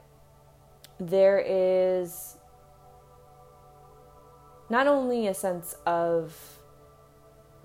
there 0.98 1.42
is 1.44 2.36
not 4.68 4.86
only 4.86 5.26
a 5.26 5.34
sense 5.34 5.74
of 5.86 6.58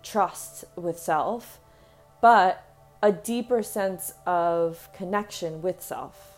trust 0.04 0.66
with 0.76 0.98
self 0.98 1.60
but 2.22 2.64
a 3.02 3.12
deeper 3.12 3.62
sense 3.62 4.14
of 4.26 4.90
connection 4.94 5.62
with 5.62 5.82
self 5.82 6.38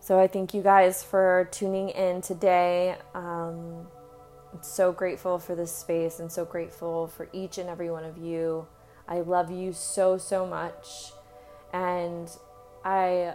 so 0.00 0.18
i 0.18 0.26
thank 0.26 0.54
you 0.54 0.62
guys 0.62 1.02
for 1.02 1.48
tuning 1.50 1.90
in 1.90 2.20
today 2.22 2.96
um, 3.14 3.86
I'm 4.52 4.62
so 4.62 4.92
grateful 4.92 5.38
for 5.38 5.54
this 5.54 5.72
space 5.72 6.20
and 6.20 6.32
so 6.32 6.44
grateful 6.44 7.06
for 7.06 7.28
each 7.32 7.58
and 7.58 7.68
every 7.68 7.90
one 7.90 8.04
of 8.04 8.16
you. 8.16 8.66
I 9.08 9.20
love 9.20 9.50
you 9.50 9.72
so, 9.72 10.18
so 10.18 10.46
much. 10.46 11.12
And 11.72 12.30
I 12.84 13.34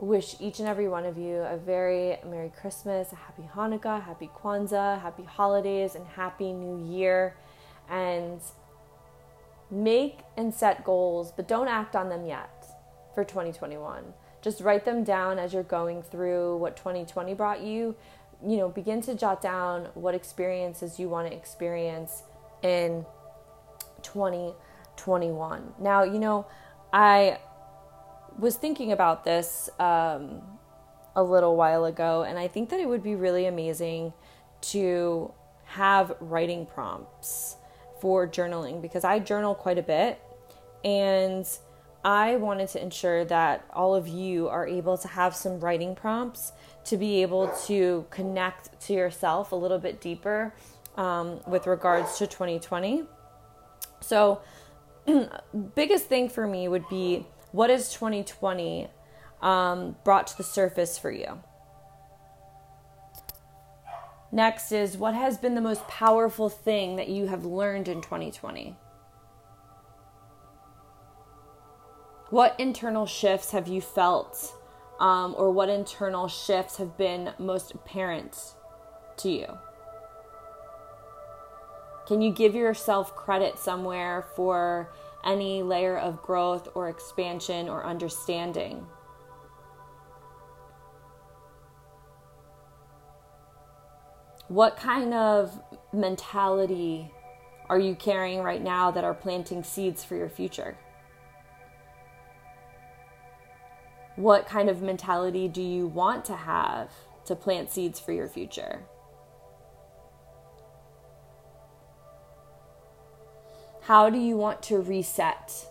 wish 0.00 0.36
each 0.40 0.58
and 0.58 0.68
every 0.68 0.88
one 0.88 1.04
of 1.04 1.16
you 1.16 1.36
a 1.36 1.56
very 1.56 2.16
Merry 2.28 2.50
Christmas, 2.60 3.12
a 3.12 3.16
Happy 3.16 3.48
Hanukkah, 3.54 4.02
Happy 4.02 4.30
Kwanzaa, 4.42 5.00
Happy 5.00 5.24
Holidays, 5.24 5.94
and 5.94 6.06
Happy 6.06 6.52
New 6.52 6.84
Year. 6.84 7.36
And 7.90 8.40
make 9.70 10.20
and 10.36 10.52
set 10.52 10.84
goals, 10.84 11.32
but 11.32 11.46
don't 11.48 11.68
act 11.68 11.94
on 11.94 12.08
them 12.08 12.26
yet 12.26 12.66
for 13.14 13.24
2021. 13.24 14.02
Just 14.40 14.60
write 14.60 14.84
them 14.84 15.04
down 15.04 15.38
as 15.38 15.52
you're 15.52 15.62
going 15.62 16.02
through 16.02 16.56
what 16.56 16.76
2020 16.76 17.34
brought 17.34 17.62
you 17.62 17.94
you 18.44 18.56
know, 18.56 18.68
begin 18.68 19.00
to 19.02 19.14
jot 19.14 19.40
down 19.40 19.88
what 19.94 20.14
experiences 20.14 20.98
you 20.98 21.08
want 21.08 21.28
to 21.28 21.36
experience 21.36 22.22
in 22.62 23.06
2021. 24.12 25.74
Now, 25.78 26.02
you 26.02 26.18
know, 26.18 26.46
I 26.92 27.38
was 28.38 28.56
thinking 28.56 28.92
about 28.92 29.24
this 29.24 29.70
um, 29.78 30.42
a 31.14 31.22
little 31.22 31.56
while 31.56 31.84
ago, 31.84 32.22
and 32.22 32.38
I 32.38 32.48
think 32.48 32.70
that 32.70 32.80
it 32.80 32.88
would 32.88 33.02
be 33.02 33.14
really 33.14 33.46
amazing 33.46 34.12
to 34.62 35.32
have 35.64 36.14
writing 36.20 36.66
prompts 36.66 37.56
for 38.00 38.28
journaling 38.28 38.82
because 38.82 39.04
I 39.04 39.18
journal 39.18 39.54
quite 39.54 39.78
a 39.78 39.82
bit 39.82 40.20
and 40.84 41.46
I 42.04 42.36
wanted 42.36 42.68
to 42.70 42.82
ensure 42.82 43.24
that 43.26 43.64
all 43.72 43.94
of 43.94 44.08
you 44.08 44.48
are 44.48 44.66
able 44.66 44.98
to 44.98 45.08
have 45.08 45.36
some 45.36 45.60
writing 45.60 45.94
prompts 45.94 46.52
to 46.84 46.96
be 46.96 47.22
able 47.22 47.48
to 47.66 48.04
connect 48.10 48.80
to 48.86 48.92
yourself 48.92 49.52
a 49.52 49.56
little 49.56 49.78
bit 49.78 50.00
deeper 50.00 50.52
um, 50.96 51.40
with 51.46 51.66
regards 51.66 52.18
to 52.18 52.26
2020. 52.26 53.04
So, 54.02 54.42
biggest 55.74 56.06
thing 56.06 56.28
for 56.28 56.46
me 56.46 56.68
would 56.68 56.88
be 56.88 57.26
what 57.52 57.70
is 57.70 57.92
2020 57.92 58.88
um, 59.40 59.96
brought 60.04 60.26
to 60.28 60.36
the 60.36 60.44
surface 60.44 60.98
for 60.98 61.10
you? 61.10 61.40
Next 64.30 64.72
is 64.72 64.96
what 64.96 65.14
has 65.14 65.36
been 65.36 65.54
the 65.54 65.60
most 65.60 65.86
powerful 65.88 66.48
thing 66.48 66.96
that 66.96 67.08
you 67.08 67.26
have 67.26 67.44
learned 67.44 67.86
in 67.86 68.00
2020? 68.00 68.76
What 72.30 72.58
internal 72.58 73.04
shifts 73.04 73.50
have 73.50 73.68
you 73.68 73.82
felt, 73.82 74.54
um, 74.98 75.34
or 75.36 75.50
what 75.50 75.68
internal 75.68 76.28
shifts 76.28 76.78
have 76.78 76.96
been 76.96 77.34
most 77.38 77.74
apparent 77.74 78.54
to 79.18 79.28
you? 79.30 79.46
Can 82.12 82.20
you 82.20 82.30
give 82.30 82.54
yourself 82.54 83.16
credit 83.16 83.58
somewhere 83.58 84.26
for 84.36 84.92
any 85.24 85.62
layer 85.62 85.96
of 85.96 86.20
growth 86.20 86.68
or 86.74 86.90
expansion 86.90 87.70
or 87.70 87.86
understanding? 87.86 88.86
What 94.48 94.76
kind 94.76 95.14
of 95.14 95.58
mentality 95.94 97.10
are 97.70 97.78
you 97.78 97.94
carrying 97.94 98.42
right 98.42 98.62
now 98.62 98.90
that 98.90 99.04
are 99.04 99.14
planting 99.14 99.64
seeds 99.64 100.04
for 100.04 100.14
your 100.14 100.28
future? 100.28 100.76
What 104.16 104.46
kind 104.46 104.68
of 104.68 104.82
mentality 104.82 105.48
do 105.48 105.62
you 105.62 105.86
want 105.86 106.26
to 106.26 106.36
have 106.36 106.90
to 107.24 107.34
plant 107.34 107.70
seeds 107.70 107.98
for 107.98 108.12
your 108.12 108.28
future? 108.28 108.82
How 113.86 114.10
do 114.10 114.18
you 114.18 114.36
want 114.36 114.62
to 114.64 114.78
reset 114.78 115.66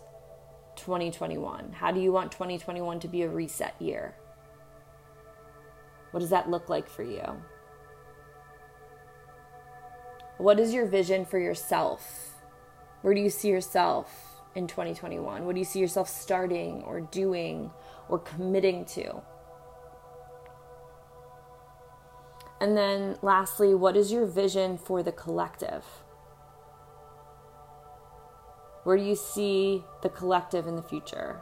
2021? 0.75 1.71
How 1.71 1.91
do 1.91 2.01
you 2.01 2.11
want 2.11 2.33
2021 2.33 2.99
to 2.99 3.07
be 3.07 3.21
a 3.21 3.29
reset 3.29 3.73
year? 3.79 4.15
What 6.11 6.19
does 6.19 6.29
that 6.29 6.49
look 6.49 6.67
like 6.67 6.89
for 6.89 7.03
you? 7.03 7.23
What 10.39 10.59
is 10.59 10.73
your 10.73 10.87
vision 10.87 11.23
for 11.23 11.39
yourself? 11.39 12.33
Where 13.01 13.13
do 13.13 13.21
you 13.21 13.29
see 13.29 13.47
yourself 13.47 14.41
in 14.55 14.67
2021? 14.67 15.45
What 15.45 15.55
do 15.55 15.59
you 15.59 15.65
see 15.65 15.79
yourself 15.79 16.09
starting 16.09 16.83
or 16.83 16.99
doing 16.99 17.71
or 18.09 18.19
committing 18.19 18.83
to? 18.87 19.21
And 22.59 22.75
then 22.75 23.15
lastly, 23.21 23.73
what 23.73 23.95
is 23.95 24.11
your 24.11 24.25
vision 24.25 24.77
for 24.77 25.01
the 25.01 25.13
collective? 25.13 25.85
Where 28.83 28.97
do 28.97 29.03
you 29.03 29.15
see 29.15 29.83
the 30.01 30.09
collective 30.09 30.67
in 30.67 30.75
the 30.75 30.81
future? 30.81 31.41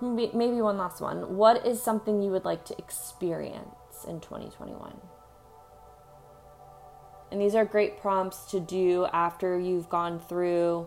Maybe 0.00 0.60
one 0.60 0.76
last 0.76 1.00
one. 1.00 1.36
What 1.36 1.66
is 1.66 1.82
something 1.82 2.20
you 2.20 2.30
would 2.30 2.44
like 2.44 2.64
to 2.66 2.78
experience 2.78 4.04
in 4.06 4.20
2021? 4.20 5.00
And 7.30 7.40
these 7.40 7.54
are 7.54 7.64
great 7.64 8.00
prompts 8.00 8.50
to 8.50 8.60
do 8.60 9.06
after 9.12 9.58
you've 9.58 9.88
gone 9.88 10.20
through 10.20 10.86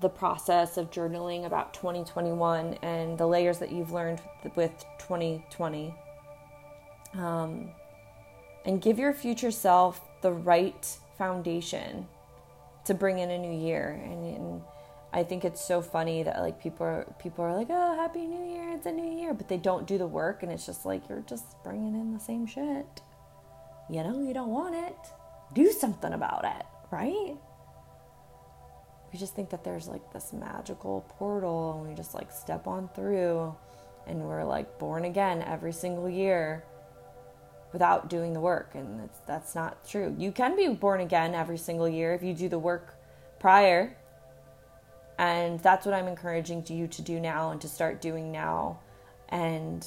the 0.00 0.08
process 0.08 0.76
of 0.76 0.90
journaling 0.90 1.46
about 1.46 1.74
2021 1.74 2.74
and 2.82 3.16
the 3.18 3.26
layers 3.26 3.58
that 3.58 3.70
you've 3.70 3.92
learned 3.92 4.20
with 4.56 4.84
2020. 4.98 5.94
Um, 7.14 7.70
and 8.64 8.80
give 8.82 8.98
your 8.98 9.12
future 9.12 9.50
self 9.50 10.00
the 10.22 10.32
right 10.32 10.98
foundation 11.16 12.06
to 12.86 12.94
bring 12.94 13.18
in 13.18 13.30
a 13.30 13.38
new 13.38 13.52
year. 13.52 14.00
And, 14.04 14.36
and 14.36 14.62
I 15.12 15.22
think 15.22 15.44
it's 15.44 15.64
so 15.64 15.80
funny 15.80 16.22
that 16.22 16.40
like 16.40 16.60
people 16.60 16.86
are 16.86 17.06
people 17.18 17.44
are 17.44 17.56
like, 17.56 17.68
"Oh, 17.70 17.94
happy 17.96 18.26
new 18.26 18.44
year. 18.44 18.70
It's 18.70 18.86
a 18.86 18.92
new 18.92 19.18
year." 19.18 19.34
But 19.34 19.48
they 19.48 19.58
don't 19.58 19.86
do 19.86 19.98
the 19.98 20.06
work 20.06 20.42
and 20.42 20.50
it's 20.52 20.66
just 20.66 20.84
like 20.84 21.08
you're 21.08 21.24
just 21.26 21.62
bringing 21.62 21.94
in 21.94 22.12
the 22.12 22.20
same 22.20 22.46
shit. 22.46 23.00
You 23.88 24.02
know, 24.02 24.22
you 24.22 24.34
don't 24.34 24.50
want 24.50 24.74
it. 24.74 24.96
Do 25.52 25.70
something 25.70 26.12
about 26.12 26.44
it, 26.44 26.66
right? 26.90 27.36
we 29.14 29.20
just 29.20 29.36
think 29.36 29.50
that 29.50 29.62
there's 29.62 29.86
like 29.86 30.12
this 30.12 30.32
magical 30.32 31.04
portal 31.08 31.78
and 31.78 31.88
we 31.88 31.94
just 31.94 32.14
like 32.14 32.32
step 32.32 32.66
on 32.66 32.88
through 32.96 33.54
and 34.08 34.20
we're 34.20 34.42
like 34.42 34.76
born 34.80 35.04
again 35.04 35.40
every 35.46 35.72
single 35.72 36.10
year 36.10 36.64
without 37.74 38.08
doing 38.08 38.32
the 38.32 38.40
work 38.40 38.70
and 38.74 39.10
that's 39.26 39.54
not 39.56 39.84
true. 39.86 40.14
You 40.16 40.30
can 40.30 40.54
be 40.54 40.68
born 40.68 41.00
again 41.00 41.34
every 41.34 41.58
single 41.58 41.88
year 41.88 42.14
if 42.14 42.22
you 42.22 42.32
do 42.32 42.48
the 42.48 42.58
work 42.58 42.94
prior. 43.40 43.96
And 45.18 45.58
that's 45.58 45.84
what 45.84 45.92
I'm 45.94 46.06
encouraging 46.06 46.64
you 46.68 46.86
to 46.86 47.02
do 47.02 47.18
now 47.18 47.50
and 47.50 47.60
to 47.60 47.68
start 47.68 48.00
doing 48.00 48.30
now. 48.30 48.78
And 49.28 49.84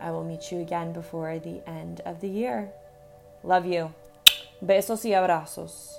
I 0.00 0.12
will 0.12 0.22
meet 0.22 0.52
you 0.52 0.60
again 0.60 0.92
before 0.92 1.40
the 1.40 1.60
end 1.68 2.00
of 2.04 2.20
the 2.20 2.28
year. 2.28 2.70
Love 3.42 3.66
you. 3.66 3.92
Besos 4.64 5.04
y 5.04 5.10
abrazos. 5.10 5.98